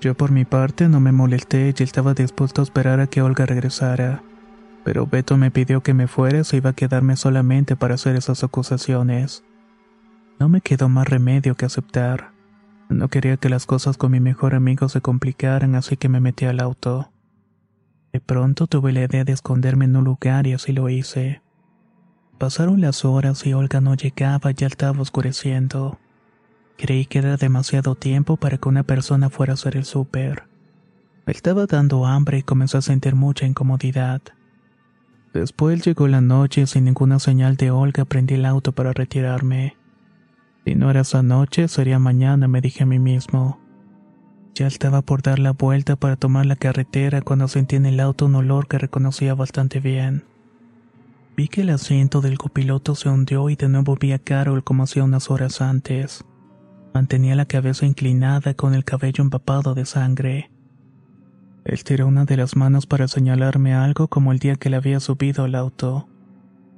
Yo 0.00 0.14
por 0.14 0.30
mi 0.30 0.44
parte 0.44 0.88
no 0.88 1.00
me 1.00 1.12
molesté 1.12 1.74
y 1.76 1.82
estaba 1.82 2.14
dispuesto 2.14 2.62
a 2.62 2.64
esperar 2.64 3.00
a 3.00 3.06
que 3.06 3.22
Olga 3.22 3.46
regresara 3.46 4.22
pero 4.84 5.06
Beto 5.06 5.36
me 5.36 5.50
pidió 5.50 5.82
que 5.82 5.94
me 5.94 6.06
fuera 6.06 6.44
si 6.44 6.58
iba 6.58 6.70
a 6.70 6.74
quedarme 6.74 7.16
solamente 7.16 7.74
para 7.74 7.94
hacer 7.94 8.14
esas 8.16 8.44
acusaciones. 8.44 9.42
No 10.38 10.48
me 10.48 10.60
quedó 10.60 10.88
más 10.90 11.08
remedio 11.08 11.56
que 11.56 11.64
aceptar. 11.64 12.32
No 12.90 13.08
quería 13.08 13.38
que 13.38 13.48
las 13.48 13.64
cosas 13.64 13.96
con 13.96 14.12
mi 14.12 14.20
mejor 14.20 14.54
amigo 14.54 14.90
se 14.90 15.00
complicaran, 15.00 15.74
así 15.74 15.96
que 15.96 16.10
me 16.10 16.20
metí 16.20 16.44
al 16.44 16.60
auto. 16.60 17.10
De 18.14 18.20
pronto 18.20 18.68
tuve 18.68 18.92
la 18.92 19.02
idea 19.02 19.24
de 19.24 19.32
esconderme 19.32 19.86
en 19.86 19.96
un 19.96 20.04
lugar 20.04 20.46
y 20.46 20.52
así 20.52 20.72
lo 20.72 20.88
hice. 20.88 21.42
Pasaron 22.38 22.80
las 22.80 23.04
horas 23.04 23.44
y 23.44 23.54
Olga 23.54 23.80
no 23.80 23.96
llegaba, 23.96 24.52
ya 24.52 24.68
estaba 24.68 25.00
oscureciendo. 25.02 25.98
Creí 26.78 27.06
que 27.06 27.18
era 27.18 27.36
demasiado 27.36 27.96
tiempo 27.96 28.36
para 28.36 28.56
que 28.56 28.68
una 28.68 28.84
persona 28.84 29.30
fuera 29.30 29.54
a 29.54 29.54
hacer 29.54 29.76
el 29.76 29.84
súper. 29.84 30.44
Me 31.26 31.32
estaba 31.32 31.66
dando 31.66 32.06
hambre 32.06 32.38
y 32.38 32.42
comencé 32.44 32.78
a 32.78 32.82
sentir 32.82 33.16
mucha 33.16 33.46
incomodidad. 33.46 34.22
Después 35.32 35.84
llegó 35.84 36.06
la 36.06 36.20
noche 36.20 36.60
y 36.60 36.66
sin 36.68 36.84
ninguna 36.84 37.18
señal 37.18 37.56
de 37.56 37.72
Olga 37.72 38.04
prendí 38.04 38.34
el 38.34 38.46
auto 38.46 38.70
para 38.70 38.92
retirarme. 38.92 39.76
Si 40.64 40.76
no 40.76 40.88
era 40.88 41.00
esa 41.00 41.24
noche, 41.24 41.66
sería 41.66 41.98
mañana, 41.98 42.46
me 42.46 42.60
dije 42.60 42.84
a 42.84 42.86
mí 42.86 43.00
mismo. 43.00 43.63
Ya 44.54 44.68
estaba 44.68 45.02
por 45.02 45.22
dar 45.22 45.40
la 45.40 45.50
vuelta 45.50 45.96
para 45.96 46.14
tomar 46.14 46.46
la 46.46 46.54
carretera 46.54 47.22
cuando 47.22 47.48
sentí 47.48 47.74
en 47.74 47.86
el 47.86 47.98
auto 47.98 48.26
un 48.26 48.36
olor 48.36 48.68
que 48.68 48.78
reconocía 48.78 49.34
bastante 49.34 49.80
bien. 49.80 50.22
Vi 51.36 51.48
que 51.48 51.62
el 51.62 51.70
asiento 51.70 52.20
del 52.20 52.38
copiloto 52.38 52.94
se 52.94 53.08
hundió 53.08 53.50
y 53.50 53.56
de 53.56 53.68
nuevo 53.68 53.96
vi 53.96 54.12
a 54.12 54.20
Carol 54.20 54.62
como 54.62 54.84
hacía 54.84 55.02
unas 55.02 55.28
horas 55.28 55.60
antes. 55.60 56.24
Mantenía 56.94 57.34
la 57.34 57.46
cabeza 57.46 57.84
inclinada 57.84 58.54
con 58.54 58.74
el 58.74 58.84
cabello 58.84 59.24
empapado 59.24 59.74
de 59.74 59.84
sangre. 59.84 60.50
Estiró 61.64 62.06
una 62.06 62.24
de 62.24 62.36
las 62.36 62.54
manos 62.54 62.86
para 62.86 63.08
señalarme 63.08 63.74
algo 63.74 64.06
como 64.06 64.30
el 64.30 64.38
día 64.38 64.54
que 64.54 64.70
le 64.70 64.76
había 64.76 65.00
subido 65.00 65.42
al 65.42 65.56
auto. 65.56 66.06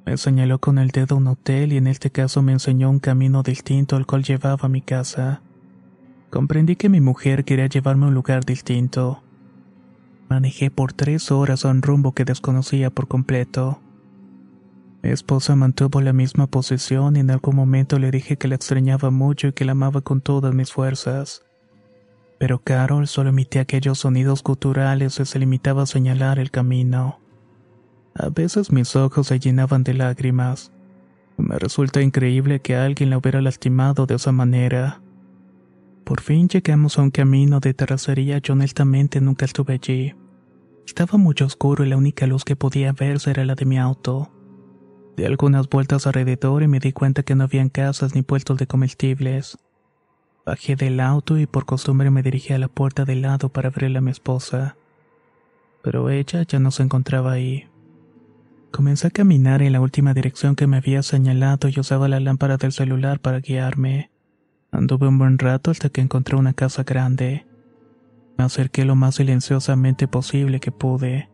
Me 0.06 0.16
señaló 0.16 0.60
con 0.60 0.78
el 0.78 0.88
dedo 0.88 1.16
un 1.16 1.26
hotel 1.26 1.74
y 1.74 1.76
en 1.76 1.88
este 1.88 2.08
caso 2.08 2.40
me 2.40 2.52
enseñó 2.52 2.88
un 2.88 3.00
camino 3.00 3.42
distinto 3.42 3.96
al 3.96 4.06
cual 4.06 4.22
llevaba 4.22 4.60
a 4.62 4.68
mi 4.70 4.80
casa. 4.80 5.42
Comprendí 6.36 6.76
que 6.76 6.90
mi 6.90 7.00
mujer 7.00 7.46
quería 7.46 7.66
llevarme 7.66 8.04
a 8.04 8.08
un 8.08 8.14
lugar 8.14 8.44
distinto. 8.44 9.22
Manejé 10.28 10.70
por 10.70 10.92
tres 10.92 11.30
horas 11.30 11.64
a 11.64 11.70
un 11.70 11.80
rumbo 11.80 12.12
que 12.12 12.26
desconocía 12.26 12.90
por 12.90 13.08
completo. 13.08 13.80
Mi 15.02 15.08
esposa 15.08 15.56
mantuvo 15.56 16.02
la 16.02 16.12
misma 16.12 16.46
posición 16.46 17.16
y 17.16 17.20
en 17.20 17.30
algún 17.30 17.56
momento 17.56 17.98
le 17.98 18.10
dije 18.10 18.36
que 18.36 18.48
la 18.48 18.56
extrañaba 18.56 19.08
mucho 19.08 19.48
y 19.48 19.54
que 19.54 19.64
la 19.64 19.72
amaba 19.72 20.02
con 20.02 20.20
todas 20.20 20.52
mis 20.52 20.70
fuerzas. 20.70 21.42
Pero 22.38 22.58
Carol 22.58 23.06
solo 23.06 23.30
emitía 23.30 23.62
aquellos 23.62 24.00
sonidos 24.00 24.42
guturales 24.42 25.18
y 25.18 25.24
se 25.24 25.38
limitaba 25.38 25.84
a 25.84 25.86
señalar 25.86 26.38
el 26.38 26.50
camino. 26.50 27.18
A 28.14 28.28
veces 28.28 28.70
mis 28.70 28.94
ojos 28.94 29.28
se 29.28 29.40
llenaban 29.40 29.84
de 29.84 29.94
lágrimas. 29.94 30.70
Me 31.38 31.58
resulta 31.58 32.02
increíble 32.02 32.60
que 32.60 32.76
alguien 32.76 33.08
la 33.08 33.16
hubiera 33.16 33.40
lastimado 33.40 34.04
de 34.04 34.16
esa 34.16 34.32
manera. 34.32 35.00
Por 36.06 36.20
fin 36.20 36.48
llegamos 36.48 36.98
a 36.98 37.02
un 37.02 37.10
camino 37.10 37.58
de 37.58 37.74
terracería, 37.74 38.38
yo 38.38 38.52
honestamente 38.52 39.20
nunca 39.20 39.44
estuve 39.44 39.74
allí. 39.74 40.14
Estaba 40.86 41.18
muy 41.18 41.34
oscuro 41.44 41.84
y 41.84 41.88
la 41.88 41.96
única 41.96 42.28
luz 42.28 42.44
que 42.44 42.54
podía 42.54 42.92
verse 42.92 43.32
era 43.32 43.44
la 43.44 43.56
de 43.56 43.64
mi 43.64 43.76
auto. 43.76 44.30
Di 45.16 45.24
algunas 45.24 45.68
vueltas 45.68 46.06
alrededor 46.06 46.62
y 46.62 46.68
me 46.68 46.78
di 46.78 46.92
cuenta 46.92 47.24
que 47.24 47.34
no 47.34 47.42
habían 47.42 47.70
casas 47.70 48.14
ni 48.14 48.22
puestos 48.22 48.56
de 48.56 48.68
comestibles. 48.68 49.58
Bajé 50.44 50.76
del 50.76 51.00
auto 51.00 51.38
y 51.38 51.46
por 51.46 51.66
costumbre 51.66 52.08
me 52.12 52.22
dirigí 52.22 52.52
a 52.52 52.58
la 52.58 52.68
puerta 52.68 53.04
del 53.04 53.22
lado 53.22 53.48
para 53.48 53.70
abrirle 53.70 53.98
a 53.98 54.02
mi 54.02 54.12
esposa. 54.12 54.76
Pero 55.82 56.08
ella 56.08 56.44
ya 56.44 56.60
no 56.60 56.70
se 56.70 56.84
encontraba 56.84 57.32
ahí. 57.32 57.66
Comencé 58.70 59.08
a 59.08 59.10
caminar 59.10 59.60
en 59.60 59.72
la 59.72 59.80
última 59.80 60.14
dirección 60.14 60.54
que 60.54 60.68
me 60.68 60.76
había 60.76 61.02
señalado 61.02 61.68
y 61.68 61.80
usaba 61.80 62.06
la 62.06 62.20
lámpara 62.20 62.58
del 62.58 62.70
celular 62.70 63.18
para 63.18 63.40
guiarme. 63.40 64.12
Anduve 64.76 65.08
un 65.08 65.16
buen 65.16 65.38
rato 65.38 65.70
hasta 65.70 65.88
que 65.88 66.02
encontré 66.02 66.36
una 66.36 66.52
casa 66.52 66.82
grande. 66.82 67.46
Me 68.36 68.44
acerqué 68.44 68.84
lo 68.84 68.94
más 68.94 69.14
silenciosamente 69.14 70.06
posible 70.06 70.60
que 70.60 70.70
pude. 70.70 71.30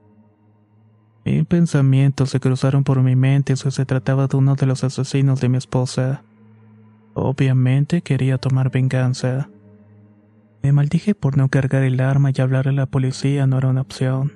Mil 1.25 1.45
pensamientos 1.47 2.31
se 2.31 2.39
cruzaron 2.39 2.85
por 2.85 3.03
mi 3.03 3.17
mente 3.17 3.57
si 3.57 3.69
se 3.73 3.85
trataba 3.85 4.29
de 4.29 4.37
uno 4.37 4.55
de 4.55 4.67
los 4.67 4.85
asesinos 4.85 5.41
de 5.41 5.49
mi 5.49 5.57
esposa. 5.57 6.23
Obviamente 7.15 8.03
quería 8.03 8.39
tomar 8.39 8.71
venganza. 8.71 9.49
Me 10.63 10.71
maldije 10.71 11.17
por 11.17 11.37
no 11.37 11.49
cargar 11.49 11.83
el 11.83 11.99
arma 11.99 12.31
y 12.33 12.41
hablar 12.41 12.69
a 12.69 12.73
la 12.73 12.87
policía 12.87 13.49
no 13.49 13.59
era 13.59 13.71
una 13.71 13.81
opción. 13.81 14.35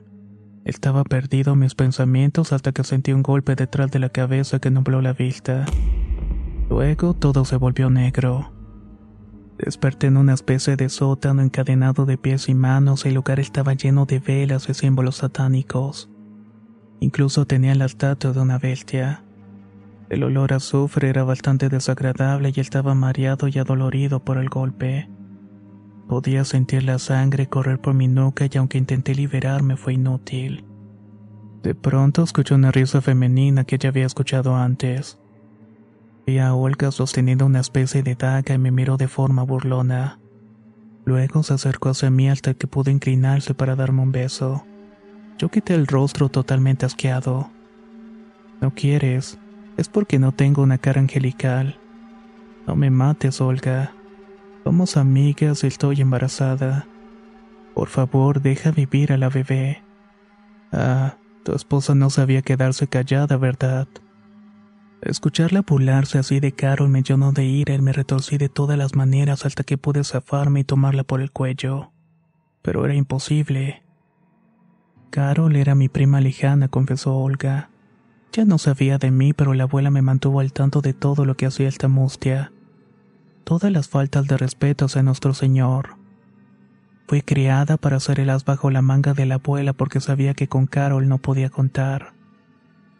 Estaba 0.64 1.05
perdido 1.05 1.53
en 1.53 1.61
mis 1.61 1.76
pensamientos 1.76 2.53
hasta 2.53 2.72
que 2.72 2.83
sentí 2.83 3.12
un 3.12 3.22
golpe 3.22 3.55
detrás 3.55 3.89
de 3.93 4.01
la 4.01 4.09
cabeza 4.09 4.59
que 4.59 4.72
nubló 4.72 5.01
la 5.01 5.12
vista. 5.12 5.64
Luego 6.68 7.14
todo 7.14 7.45
se 7.45 7.55
volvió 7.55 7.89
negro. 7.89 8.55
Desperté 9.59 10.09
en 10.09 10.18
una 10.18 10.34
especie 10.34 10.76
de 10.76 10.88
sótano 10.88 11.40
encadenado 11.40 12.04
de 12.04 12.18
pies 12.18 12.48
y 12.48 12.54
manos 12.54 13.07
el 13.07 13.14
lugar 13.14 13.40
estaba 13.40 13.72
lleno 13.72 14.04
de 14.04 14.18
velas 14.18 14.68
y 14.68 14.74
símbolos 14.74 15.16
satánicos. 15.16 16.11
Incluso 17.00 17.46
tenía 17.46 17.74
la 17.74 17.86
estatua 17.86 18.32
de 18.32 18.40
una 18.40 18.59
bestia. 18.59 19.24
El 20.11 20.24
olor 20.24 20.52
a 20.52 20.57
azufre 20.57 21.09
era 21.09 21.24
bastante 21.24 21.68
desagradable 21.68 22.52
y 22.54 22.61
estaba 22.61 22.94
mareado 22.94 23.48
y 23.48 23.59
adolorido 23.59 24.24
por 24.24 24.38
el 24.38 24.48
golpe. 24.48 25.09
Podía 26.07 26.44
sentir 26.44 26.84
la 26.84 26.98
sangre 26.98 27.48
correr 27.48 27.80
por 27.80 27.94
mi 27.94 28.09
nuca 28.09 28.46
y 28.50 28.59
aunque 28.59 28.78
intenté 28.78 29.14
liberarme 29.14 29.76
fue 29.76 29.94
inútil. 29.94 30.64
De 31.62 31.74
pronto 31.74 32.22
escuché 32.22 32.54
una 32.54 32.70
risa 32.70 33.00
femenina 33.00 33.64
que 33.64 33.78
ya 33.78 33.88
había 33.88 34.07
escuchado 34.07 34.54
antes. 34.54 35.18
Vi 36.27 36.41
a 36.41 36.55
Olga 36.55 36.91
sosteniendo 36.91 37.47
una 37.47 37.61
especie 37.61 38.03
de 38.03 38.16
daga 38.16 38.53
y 38.53 38.59
me 38.59 38.72
miró 38.72 38.97
de 38.97 39.07
forma 39.07 39.45
burlona. 39.45 40.18
Luego 41.05 41.45
se 41.45 41.55
acercó 41.55 41.91
hacia 41.91 42.11
mí 42.11 42.29
hasta 42.29 42.53
que 42.55 42.66
pudo 42.66 42.91
inclinarse 42.91 43.55
para 43.55 43.77
darme 43.77 44.03
un 44.03 44.11
beso. 44.11 44.66
Yo 45.39 45.51
quité 45.51 45.74
el 45.74 45.87
rostro 45.87 46.29
totalmente 46.29 46.85
asqueado. 46.85 47.49
No 48.61 48.74
quieres, 48.74 49.39
es 49.77 49.89
porque 49.89 50.18
no 50.18 50.33
tengo 50.33 50.62
una 50.62 50.79
cara 50.79 51.01
angelical. 51.01 51.79
No 52.66 52.74
me 52.74 52.91
mates, 52.91 53.41
Olga. 53.41 53.93
Somos 54.64 54.97
amigas 54.97 55.62
estoy 55.62 56.01
embarazada. 56.01 56.89
Por 57.72 57.87
favor, 57.87 58.43
deja 58.43 58.72
vivir 58.72 59.12
a 59.12 59.16
la 59.16 59.29
bebé. 59.29 59.85
Ah, 60.72 61.18
tu 61.45 61.55
esposa 61.55 61.95
no 61.95 62.11
sabía 62.11 62.43
quedarse 62.43 62.89
callada, 62.89 63.37
¿verdad? 63.37 63.87
Escucharla 65.03 65.61
burlarse 65.61 66.18
así 66.18 66.40
de 66.40 66.53
Carol 66.53 66.88
me 66.88 67.03
llenó 67.03 67.32
de 67.32 67.44
ira 67.44 67.74
y 67.74 67.80
me 67.80 67.92
retorcí 67.92 68.38
de 68.38 68.49
todas 68.49 68.78
las 68.78 68.94
maneras 68.94 69.44
hasta 69.44 69.62
que 69.62 69.76
pude 69.76 70.03
zafarme 70.05 70.61
y 70.61 70.64
tomarla 70.64 71.05
por 71.05 71.20
el 71.20 71.30
cuello. 71.30 71.92
Pero 72.62 72.84
era 72.84 72.94
imposible. 72.94 73.82
Carol 75.11 75.55
era 75.55 75.74
mi 75.74 75.88
prima 75.88 76.20
lejana, 76.20 76.68
confesó 76.68 77.16
Olga. 77.16 77.70
Ya 78.32 78.44
no 78.44 78.59
sabía 78.59 78.99
de 78.99 79.11
mí, 79.11 79.32
pero 79.32 79.55
la 79.55 79.64
abuela 79.64 79.90
me 79.90 80.03
mantuvo 80.03 80.40
al 80.40 80.53
tanto 80.53 80.80
de 80.80 80.92
todo 80.92 81.24
lo 81.24 81.36
que 81.36 81.47
hacía 81.47 81.68
esta 81.68 81.88
mustia. 81.88 82.53
Todas 83.44 83.70
las 83.70 83.88
faltas 83.88 84.26
de 84.26 84.36
respeto 84.36 84.86
hacia 84.86 85.03
nuestro 85.03 85.34
Señor. 85.34 85.97
Fui 87.07 87.22
criada 87.22 87.76
para 87.76 87.99
hacer 87.99 88.18
el 88.18 88.30
as 88.30 88.44
bajo 88.44 88.70
la 88.70 88.82
manga 88.82 89.14
de 89.14 89.26
la 89.26 89.36
abuela 89.36 89.72
porque 89.72 90.01
sabía 90.01 90.34
que 90.34 90.49
con 90.49 90.66
Carol 90.66 91.09
no 91.09 91.18
podía 91.18 91.51
contar. 91.51 92.16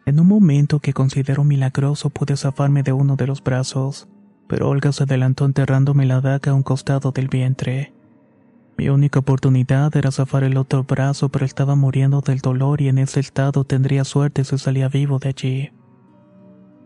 En 0.07 0.21
un 0.21 0.29
momento 0.29 0.79
que 0.79 0.93
considero 0.93 1.43
milagroso 1.43 2.11
pude 2.11 2.37
zafarme 2.37 2.85
de 2.85 2.93
uno 2.93 3.17
de 3.17 3.27
los 3.27 3.43
brazos, 3.43 4.07
pero 4.47 4.69
Olga 4.69 4.93
se 4.93 5.03
adelantó 5.03 5.45
enterrándome 5.45 6.07
la 6.07 6.21
daga 6.21 6.53
a 6.53 6.55
un 6.55 6.63
costado 6.63 7.11
del 7.11 7.27
vientre. 7.27 7.93
Mi 8.79 8.89
única 8.89 9.19
oportunidad 9.19 9.97
era 9.97 10.13
zafar 10.13 10.45
el 10.45 10.59
otro 10.59 10.85
brazo, 10.85 11.29
pero 11.31 11.45
estaba 11.45 11.75
muriendo 11.75 12.21
del 12.21 12.39
dolor 12.39 12.83
y 12.83 12.89
en 12.89 12.99
ese 12.99 13.19
estado 13.19 13.65
tendría 13.65 14.05
suerte 14.05 14.45
si 14.45 14.57
salía 14.59 14.89
vivo 14.89 15.19
de 15.19 15.29
allí. 15.31 15.71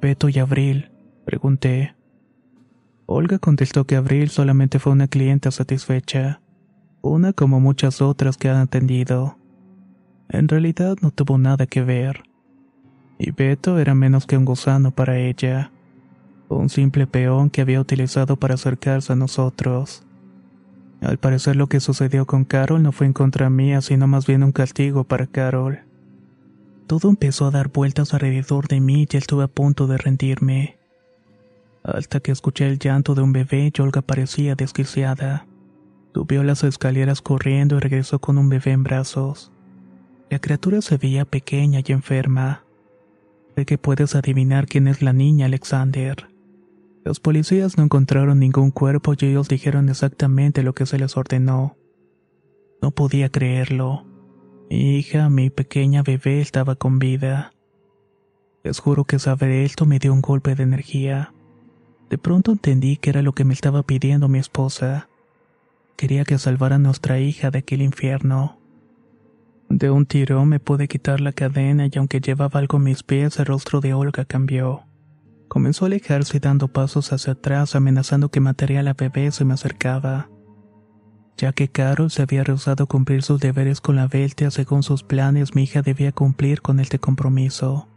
Beto 0.00 0.30
y 0.30 0.38
Abril, 0.38 0.90
pregunté. 1.26 1.94
Olga 3.04 3.38
contestó 3.38 3.84
que 3.84 3.96
Abril 3.96 4.30
solamente 4.30 4.78
fue 4.78 4.92
una 4.92 5.08
clienta 5.08 5.50
satisfecha, 5.50 6.40
una 7.02 7.34
como 7.34 7.60
muchas 7.60 8.00
otras 8.00 8.38
que 8.38 8.48
han 8.48 8.56
atendido. 8.56 9.36
En 10.30 10.48
realidad 10.48 10.96
no 11.02 11.10
tuvo 11.10 11.36
nada 11.36 11.66
que 11.66 11.82
ver 11.82 12.29
y 13.20 13.32
Beto 13.32 13.78
era 13.78 13.94
menos 13.94 14.26
que 14.26 14.38
un 14.38 14.46
gusano 14.46 14.92
para 14.92 15.18
ella, 15.18 15.70
un 16.48 16.70
simple 16.70 17.06
peón 17.06 17.50
que 17.50 17.60
había 17.60 17.78
utilizado 17.78 18.36
para 18.36 18.54
acercarse 18.54 19.12
a 19.12 19.16
nosotros. 19.16 20.02
Al 21.02 21.18
parecer 21.18 21.54
lo 21.54 21.66
que 21.66 21.80
sucedió 21.80 22.26
con 22.26 22.44
Carol 22.44 22.82
no 22.82 22.92
fue 22.92 23.06
en 23.06 23.12
contra 23.12 23.50
mía, 23.50 23.82
sino 23.82 24.06
más 24.06 24.26
bien 24.26 24.42
un 24.42 24.52
castigo 24.52 25.04
para 25.04 25.26
Carol. 25.26 25.80
Todo 26.86 27.10
empezó 27.10 27.46
a 27.46 27.50
dar 27.50 27.68
vueltas 27.68 28.14
alrededor 28.14 28.68
de 28.68 28.80
mí 28.80 29.06
y 29.10 29.16
estuve 29.16 29.44
a 29.44 29.48
punto 29.48 29.86
de 29.86 29.98
rendirme. 29.98 30.78
Hasta 31.82 32.20
que 32.20 32.32
escuché 32.32 32.66
el 32.68 32.78
llanto 32.78 33.14
de 33.14 33.22
un 33.22 33.32
bebé 33.32 33.70
y 33.74 33.80
Olga 33.82 34.00
parecía 34.00 34.54
desquiciada. 34.54 35.46
Subió 36.14 36.42
las 36.42 36.64
escaleras 36.64 37.20
corriendo 37.20 37.76
y 37.76 37.80
regresó 37.80 38.18
con 38.18 38.38
un 38.38 38.48
bebé 38.48 38.72
en 38.72 38.82
brazos. 38.82 39.52
La 40.30 40.38
criatura 40.38 40.80
se 40.80 40.96
veía 40.96 41.26
pequeña 41.26 41.80
y 41.86 41.92
enferma 41.92 42.64
que 43.66 43.78
puedes 43.78 44.14
adivinar 44.14 44.66
quién 44.66 44.88
es 44.88 45.02
la 45.02 45.12
niña, 45.12 45.46
Alexander. 45.46 46.28
Los 47.04 47.18
policías 47.18 47.78
no 47.78 47.84
encontraron 47.84 48.38
ningún 48.38 48.70
cuerpo 48.70 49.14
y 49.18 49.26
ellos 49.26 49.48
dijeron 49.48 49.88
exactamente 49.88 50.62
lo 50.62 50.74
que 50.74 50.86
se 50.86 50.98
les 50.98 51.16
ordenó. 51.16 51.76
No 52.82 52.90
podía 52.90 53.30
creerlo. 53.30 54.06
Mi 54.68 54.96
hija, 54.96 55.28
mi 55.30 55.50
pequeña 55.50 56.02
bebé, 56.02 56.40
estaba 56.40 56.76
con 56.76 56.98
vida. 56.98 57.52
Les 58.62 58.78
juro 58.78 59.04
que 59.04 59.18
saber 59.18 59.50
esto 59.50 59.86
me 59.86 59.98
dio 59.98 60.12
un 60.12 60.20
golpe 60.20 60.54
de 60.54 60.62
energía. 60.62 61.32
De 62.10 62.18
pronto 62.18 62.52
entendí 62.52 62.96
que 62.96 63.10
era 63.10 63.22
lo 63.22 63.32
que 63.32 63.44
me 63.44 63.54
estaba 63.54 63.82
pidiendo 63.82 64.28
mi 64.28 64.38
esposa. 64.38 65.08
Quería 65.96 66.24
que 66.24 66.38
salvara 66.38 66.76
a 66.76 66.78
nuestra 66.78 67.18
hija 67.18 67.50
de 67.50 67.60
aquel 67.60 67.82
infierno. 67.82 68.59
De 69.70 69.88
un 69.88 70.04
tirón 70.04 70.48
me 70.48 70.58
pude 70.58 70.88
quitar 70.88 71.20
la 71.20 71.32
cadena 71.32 71.86
y 71.86 71.96
aunque 71.96 72.20
llevaba 72.20 72.58
algo 72.58 72.78
en 72.78 72.84
mis 72.84 73.04
pies, 73.04 73.38
el 73.38 73.46
rostro 73.46 73.80
de 73.80 73.94
Olga 73.94 74.24
cambió. 74.24 74.82
Comenzó 75.46 75.84
a 75.84 75.86
alejarse 75.86 76.40
dando 76.40 76.66
pasos 76.66 77.12
hacia 77.12 77.34
atrás, 77.34 77.76
amenazando 77.76 78.32
que 78.32 78.40
mataría 78.40 78.80
a 78.80 78.82
la 78.82 78.94
bebé 78.94 79.30
si 79.30 79.44
me 79.44 79.54
acercaba. 79.54 80.28
Ya 81.36 81.52
que 81.52 81.68
Carol 81.68 82.10
se 82.10 82.22
había 82.22 82.42
rehusado 82.42 82.84
a 82.84 82.86
cumplir 82.88 83.22
sus 83.22 83.40
deberes 83.40 83.80
con 83.80 83.94
la 83.94 84.08
Beltia 84.08 84.50
según 84.50 84.82
sus 84.82 85.04
planes, 85.04 85.54
mi 85.54 85.62
hija 85.62 85.82
debía 85.82 86.10
cumplir 86.10 86.62
con 86.62 86.80
este 86.80 86.98
compromiso. 86.98 87.88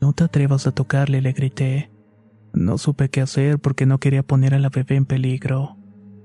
No 0.00 0.12
te 0.12 0.22
atrevas 0.22 0.68
a 0.68 0.72
tocarle, 0.72 1.20
le 1.20 1.32
grité. 1.32 1.90
No 2.52 2.78
supe 2.78 3.10
qué 3.10 3.20
hacer 3.22 3.58
porque 3.58 3.86
no 3.86 3.98
quería 3.98 4.22
poner 4.22 4.54
a 4.54 4.60
la 4.60 4.68
bebé 4.68 4.94
en 4.94 5.04
peligro. 5.04 5.79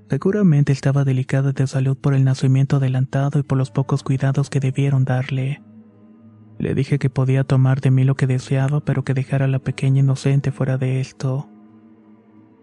Seguramente 0.09 0.71
estaba 0.71 1.03
delicada 1.03 1.51
de 1.51 1.65
salud 1.65 1.97
por 1.97 2.13
el 2.13 2.23
nacimiento 2.23 2.77
adelantado 2.77 3.39
y 3.39 3.43
por 3.43 3.57
los 3.57 3.71
pocos 3.71 4.03
cuidados 4.03 4.49
que 4.49 4.59
debieron 4.59 5.03
darle. 5.03 5.63
Le 6.59 6.75
dije 6.75 6.99
que 6.99 7.09
podía 7.09 7.43
tomar 7.43 7.81
de 7.81 7.91
mí 7.91 8.03
lo 8.03 8.15
que 8.15 8.27
deseaba, 8.27 8.79
pero 8.81 9.03
que 9.03 9.13
dejara 9.13 9.45
a 9.45 9.49
la 9.49 9.59
pequeña 9.59 10.01
inocente 10.01 10.51
fuera 10.51 10.77
de 10.77 11.01
esto. 11.01 11.49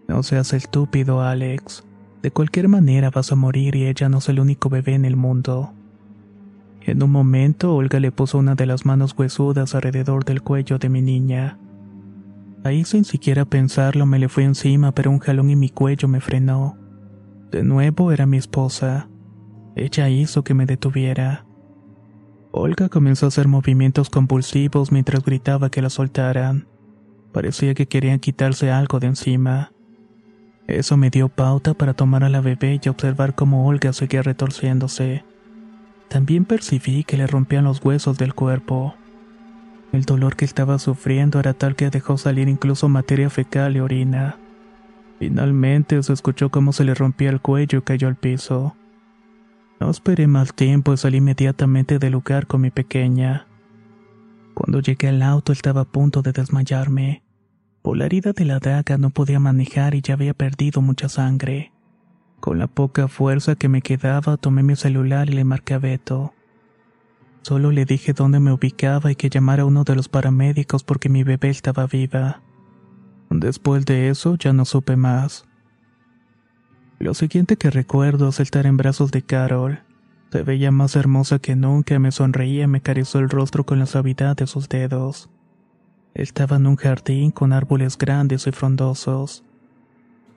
No 0.07 0.23
seas 0.23 0.53
estúpido, 0.53 1.21
Alex. 1.21 1.83
De 2.21 2.31
cualquier 2.31 2.69
manera 2.69 3.09
vas 3.09 3.31
a 3.33 3.35
morir 3.35 3.75
y 3.75 3.87
ella 3.87 4.07
no 4.07 4.19
es 4.19 4.29
el 4.29 4.39
único 4.39 4.69
bebé 4.69 4.95
en 4.95 5.03
el 5.03 5.17
mundo. 5.17 5.73
En 6.81 7.03
un 7.03 7.11
momento, 7.11 7.75
Olga 7.75 7.99
le 7.99 8.11
puso 8.11 8.37
una 8.37 8.55
de 8.55 8.65
las 8.65 8.85
manos 8.85 9.13
huesudas 9.17 9.75
alrededor 9.75 10.23
del 10.23 10.41
cuello 10.41 10.79
de 10.79 10.89
mi 10.89 11.01
niña. 11.01 11.57
Ahí 12.63 12.85
sin 12.85 13.03
siquiera 13.03 13.43
pensarlo 13.43 14.05
me 14.05 14.19
le 14.19 14.29
fui 14.29 14.45
encima, 14.45 14.93
pero 14.93 15.11
un 15.11 15.19
jalón 15.19 15.49
en 15.49 15.59
mi 15.59 15.69
cuello 15.69 16.07
me 16.07 16.21
frenó. 16.21 16.77
De 17.53 17.61
nuevo 17.61 18.11
era 18.11 18.25
mi 18.25 18.37
esposa. 18.37 19.07
Ella 19.75 20.09
hizo 20.09 20.43
que 20.43 20.55
me 20.55 20.65
detuviera. 20.65 21.45
Olga 22.51 22.89
comenzó 22.89 23.27
a 23.27 23.29
hacer 23.29 23.47
movimientos 23.47 24.09
convulsivos 24.09 24.91
mientras 24.91 25.23
gritaba 25.23 25.69
que 25.69 25.83
la 25.83 25.91
soltaran. 25.91 26.67
Parecía 27.31 27.75
que 27.75 27.87
querían 27.87 28.19
quitarse 28.19 28.71
algo 28.71 28.99
de 28.99 29.05
encima. 29.05 29.71
Eso 30.65 30.97
me 30.97 31.11
dio 31.11 31.29
pauta 31.29 31.75
para 31.75 31.93
tomar 31.93 32.23
a 32.23 32.29
la 32.29 32.41
bebé 32.41 32.81
y 32.83 32.89
observar 32.89 33.35
cómo 33.35 33.67
Olga 33.67 33.93
seguía 33.93 34.23
retorciéndose. 34.23 35.23
También 36.07 36.45
percibí 36.45 37.03
que 37.03 37.17
le 37.17 37.27
rompían 37.27 37.65
los 37.65 37.85
huesos 37.85 38.17
del 38.17 38.33
cuerpo. 38.33 38.95
El 39.91 40.05
dolor 40.05 40.35
que 40.35 40.45
estaba 40.45 40.79
sufriendo 40.79 41.39
era 41.39 41.53
tal 41.53 41.75
que 41.75 41.91
dejó 41.91 42.17
salir 42.17 42.49
incluso 42.49 42.89
materia 42.89 43.29
fecal 43.29 43.77
y 43.77 43.79
orina. 43.79 44.39
Finalmente 45.23 46.03
se 46.03 46.11
escuchó 46.11 46.49
cómo 46.49 46.73
se 46.73 46.83
le 46.83 46.93
rompía 46.93 47.29
el 47.29 47.39
cuello 47.39 47.79
y 47.79 47.81
cayó 47.83 48.09
al 48.09 48.17
piso. 48.17 48.75
No 49.79 49.89
esperé 49.89 50.27
más 50.27 50.53
tiempo 50.53 50.91
y 50.91 50.97
salí 50.97 51.19
inmediatamente 51.19 51.97
del 51.97 52.11
lugar 52.11 52.45
con 52.45 52.59
mi 52.59 52.71
pequeña. 52.71 53.47
Cuando 54.53 54.81
llegué 54.81 55.07
al 55.07 55.21
auto 55.21 55.53
estaba 55.53 55.79
a 55.79 55.85
punto 55.85 56.21
de 56.23 56.33
desmayarme. 56.33 57.23
Por 57.81 57.95
la 57.95 58.07
herida 58.07 58.33
de 58.33 58.43
la 58.43 58.59
daga 58.59 58.97
no 58.97 59.11
podía 59.11 59.39
manejar 59.39 59.95
y 59.95 60.01
ya 60.01 60.15
había 60.15 60.33
perdido 60.33 60.81
mucha 60.81 61.07
sangre. 61.07 61.71
Con 62.41 62.59
la 62.59 62.67
poca 62.67 63.07
fuerza 63.07 63.55
que 63.55 63.69
me 63.69 63.81
quedaba 63.81 64.35
tomé 64.35 64.61
mi 64.61 64.75
celular 64.75 65.29
y 65.29 65.35
le 65.35 65.45
marqué 65.45 65.75
a 65.75 65.79
Beto. 65.79 66.33
Solo 67.43 67.71
le 67.71 67.85
dije 67.85 68.11
dónde 68.11 68.41
me 68.41 68.51
ubicaba 68.51 69.09
y 69.09 69.15
que 69.15 69.29
llamara 69.29 69.63
a 69.63 69.67
uno 69.67 69.85
de 69.85 69.95
los 69.95 70.09
paramédicos 70.09 70.83
porque 70.83 71.07
mi 71.07 71.23
bebé 71.23 71.47
estaba 71.47 71.87
viva. 71.87 72.41
Después 73.39 73.85
de 73.85 74.09
eso 74.09 74.35
ya 74.35 74.53
no 74.53 74.63
supe 74.63 74.95
más. 74.95 75.45
Lo 76.99 77.15
siguiente 77.15 77.57
que 77.57 77.71
recuerdo 77.71 78.29
es 78.29 78.39
estar 78.39 78.67
en 78.67 78.77
brazos 78.77 79.11
de 79.11 79.23
Carol. 79.23 79.79
Se 80.31 80.43
veía 80.43 80.71
más 80.71 80.95
hermosa 80.95 81.39
que 81.39 81.55
nunca, 81.55 81.97
me 81.97 82.11
sonreía 82.11 82.67
me 82.67 82.77
acarició 82.77 83.19
el 83.19 83.29
rostro 83.29 83.65
con 83.65 83.79
la 83.79 83.87
suavidad 83.87 84.35
de 84.35 84.45
sus 84.45 84.69
dedos. 84.69 85.29
Estaba 86.13 86.57
en 86.57 86.67
un 86.67 86.75
jardín 86.75 87.31
con 87.31 87.53
árboles 87.53 87.97
grandes 87.97 88.45
y 88.45 88.51
frondosos. 88.51 89.43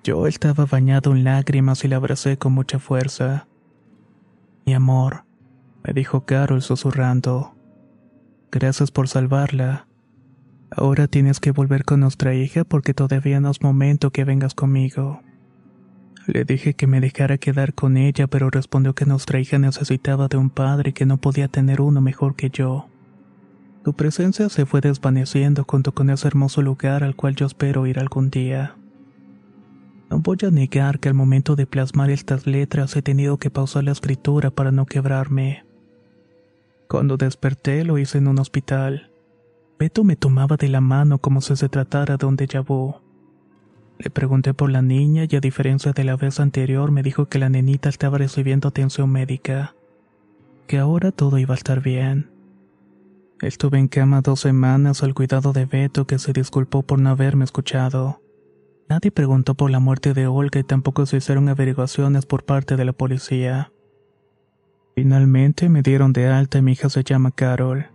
Yo 0.03 0.27
estaba 0.27 0.65
bañado 0.65 1.13
en 1.13 1.25
lágrimas 1.25 1.85
y 1.85 1.89
la 1.89 1.97
abracé 1.97 2.39
con 2.39 2.53
mucha 2.53 2.79
fuerza. 2.79 3.47
Mi 4.65 4.73
amor, 4.73 5.25
me 5.85 5.93
dijo 5.93 6.25
Carol 6.25 6.63
susurrando. 6.63 7.55
Gracias 8.51 8.91
por 8.91 9.09
salvarla. 9.09 9.87
Ahora 10.79 11.09
tienes 11.09 11.41
que 11.41 11.53
volver 11.53 11.85
con 11.87 12.01
nuestra 12.01 12.35
hija 12.35 12.65
porque 12.65 12.93
todavía 12.93 13.41
no 13.41 13.51
es 13.51 13.63
momento 13.63 14.11
que 14.11 14.25
vengas 14.25 14.55
conmigo. 14.55 15.23
Le 16.27 16.45
dije 16.45 16.75
que 16.75 16.87
me 16.87 17.01
dejara 17.01 17.39
quedar 17.39 17.73
con 17.73 17.97
ella, 17.97 18.27
pero 18.27 18.51
respondió 18.51 18.95
que 18.95 19.07
nuestra 19.07 19.41
hija 19.41 19.59
necesitaba 19.59 20.29
de 20.29 20.37
un 20.37 20.51
padre 20.51 20.91
y 20.91 20.93
que 20.93 21.07
no 21.07 21.17
podía 21.17 21.49
tener 21.49 21.81
uno 21.81 22.03
mejor 22.03 22.37
que 22.37 22.51
yo. 22.51 22.89
Tu 23.85 23.95
presencia 23.95 24.51
se 24.51 24.67
fue 24.67 24.83
desvaneciendo 24.83 25.65
junto 25.67 25.93
con 25.93 26.11
ese 26.11 26.29
hermoso 26.29 26.61
lugar 26.61 27.05
al 27.05 27.17
cual 27.17 27.37
yo 27.37 27.47
espero 27.47 27.87
ir 27.87 27.99
algún 27.99 28.29
día. 28.29 28.77
No 30.11 30.19
voy 30.19 30.37
a 30.47 30.51
negar 30.51 30.99
que 30.99 31.09
al 31.09 31.15
momento 31.15 31.57
de 31.57 31.67
plasmar 31.67 32.11
estas 32.11 32.47
letras 32.47 32.95
he 32.97 33.03
tenido 33.03 33.39
que 33.39 33.49
pausar 33.49 33.85
la 33.85 33.93
escritura 33.93 34.51
para 34.51 34.73
no 34.73 34.85
quebrarme. 34.85 35.65
Cuando 36.87 37.17
desperté 37.17 37.83
lo 37.83 37.97
hice 37.97 38.19
en 38.19 38.29
un 38.29 38.39
hospital. 38.39 39.06
Beto 39.79 40.05
me 40.05 40.17
tomaba 40.17 40.57
de 40.57 40.69
la 40.69 40.81
mano 40.81 41.19
como 41.19 41.43
si 41.43 41.55
se 41.55 41.69
tratara 41.69 42.17
de 42.17 42.25
un 42.25 42.37
déjà 42.37 42.63
vu. 42.63 42.95
Le 43.99 44.11
pregunté 44.11 44.55
por 44.55 44.71
la 44.71 44.81
niña 44.81 45.27
y 45.29 45.37
a 45.37 45.41
diferencia 45.41 45.93
de 45.93 46.05
la 46.05 46.17
vez 46.17 46.41
anterior 46.41 46.91
me 46.91 47.03
dijo 47.03 47.27
que 47.27 47.39
la 47.39 47.49
nenita 47.49 47.89
estaba 47.89 48.19
recibiendo 48.19 48.69
atención 48.69 49.11
médica, 49.11 49.75
que 50.67 50.79
ahora 50.79 51.13
todo 51.13 51.39
iba 51.39 51.55
a 51.55 51.59
estar 51.59 51.83
bien. 51.83 52.31
Estuve 53.43 53.79
en 53.79 53.89
cama 53.89 54.23
dos 54.23 54.41
semanas 54.41 55.03
al 55.03 55.13
cuidado 55.13 55.53
de 55.53 55.67
Beto 55.67 56.07
que 56.07 56.19
se 56.19 56.33
disculpó 56.33 56.83
por 56.83 56.99
no 56.99 57.11
haberme 57.11 57.45
escuchado. 57.45 58.23
Nadie 58.89 59.11
preguntó 59.11 59.55
por 59.55 59.71
la 59.71 59.81
muerte 59.81 60.15
de 60.15 60.27
Olga 60.27 60.61
y 60.61 60.65
tampoco 60.65 61.05
se 61.05 61.19
hicieron 61.19 61.51
averiguaciones 61.51 62.25
por 62.25 62.45
parte 62.45 62.77
de 62.77 62.85
la 62.87 62.93
policía. 62.95 63.73
Finalmente 64.95 65.69
me 65.69 65.83
dieron 65.83 66.15
de 66.15 66.29
alta 66.29 66.59
y 66.59 66.63
mi 66.63 66.73
hija 66.73 66.89
se 66.89 67.03
llama 67.03 67.31
Carol. 67.31 67.87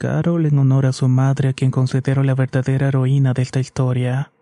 Carol 0.00 0.46
en 0.46 0.58
honor 0.58 0.86
a 0.86 0.94
su 0.94 1.08
madre 1.08 1.50
a 1.50 1.52
quien 1.52 1.70
considero 1.70 2.22
la 2.22 2.34
verdadera 2.34 2.88
heroína 2.88 3.34
de 3.34 3.42
esta 3.42 3.60
historia. 3.60 4.32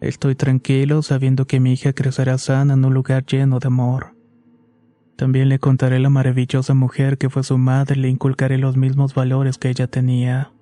Estoy 0.00 0.36
tranquilo 0.36 1.02
sabiendo 1.02 1.44
que 1.48 1.58
mi 1.58 1.72
hija 1.72 1.92
crecerá 1.92 2.38
sana 2.38 2.74
en 2.74 2.84
un 2.84 2.94
lugar 2.94 3.26
lleno 3.26 3.58
de 3.58 3.66
amor. 3.66 4.14
También 5.16 5.48
le 5.48 5.58
contaré 5.58 5.98
la 5.98 6.08
maravillosa 6.08 6.72
mujer 6.74 7.18
que 7.18 7.28
fue 7.28 7.42
su 7.42 7.58
madre 7.58 7.98
y 7.98 8.02
le 8.02 8.08
inculcaré 8.10 8.58
los 8.58 8.76
mismos 8.76 9.12
valores 9.12 9.58
que 9.58 9.70
ella 9.70 9.88
tenía. 9.88 10.52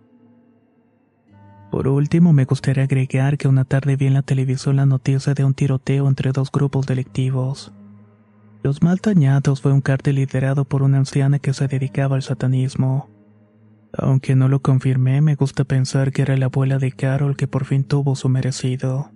Por 1.70 1.86
último, 1.86 2.32
me 2.32 2.46
gustaría 2.46 2.84
agregar 2.84 3.36
que 3.36 3.46
una 3.46 3.66
tarde 3.66 3.96
vi 3.96 4.06
en 4.06 4.14
la 4.14 4.22
televisión 4.22 4.76
la 4.76 4.86
noticia 4.86 5.34
de 5.34 5.44
un 5.44 5.52
tiroteo 5.52 6.08
entre 6.08 6.32
dos 6.32 6.50
grupos 6.50 6.86
delictivos. 6.86 7.74
Los 8.62 8.82
Maltañados 8.82 9.60
fue 9.60 9.74
un 9.74 9.82
cártel 9.82 10.14
liderado 10.14 10.64
por 10.64 10.82
una 10.82 10.96
anciana 10.96 11.38
que 11.38 11.52
se 11.52 11.68
dedicaba 11.68 12.16
al 12.16 12.22
satanismo. 12.22 13.13
Aunque 13.96 14.34
no 14.34 14.48
lo 14.48 14.60
confirmé, 14.60 15.20
me 15.20 15.34
gusta 15.34 15.64
pensar 15.64 16.12
que 16.12 16.22
era 16.22 16.36
la 16.36 16.46
abuela 16.46 16.78
de 16.78 16.92
Carol 16.92 17.36
que 17.36 17.46
por 17.46 17.64
fin 17.64 17.84
tuvo 17.84 18.16
su 18.16 18.28
merecido. 18.28 19.10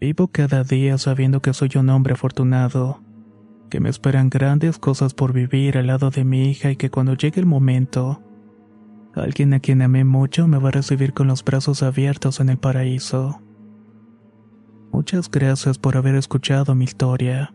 Vivo 0.00 0.28
cada 0.28 0.64
día 0.64 0.98
sabiendo 0.98 1.42
que 1.42 1.52
soy 1.52 1.70
un 1.76 1.88
hombre 1.90 2.14
afortunado 2.14 3.00
que 3.72 3.80
me 3.80 3.88
esperan 3.88 4.28
grandes 4.28 4.78
cosas 4.78 5.14
por 5.14 5.32
vivir 5.32 5.78
al 5.78 5.86
lado 5.86 6.10
de 6.10 6.24
mi 6.24 6.50
hija 6.50 6.70
y 6.70 6.76
que 6.76 6.90
cuando 6.90 7.14
llegue 7.14 7.40
el 7.40 7.46
momento, 7.46 8.20
alguien 9.14 9.54
a 9.54 9.60
quien 9.60 9.80
amé 9.80 10.04
mucho 10.04 10.46
me 10.46 10.58
va 10.58 10.68
a 10.68 10.72
recibir 10.72 11.14
con 11.14 11.26
los 11.26 11.42
brazos 11.42 11.82
abiertos 11.82 12.40
en 12.40 12.50
el 12.50 12.58
paraíso. 12.58 13.40
Muchas 14.92 15.30
gracias 15.30 15.78
por 15.78 15.96
haber 15.96 16.16
escuchado 16.16 16.74
mi 16.74 16.84
historia. 16.84 17.54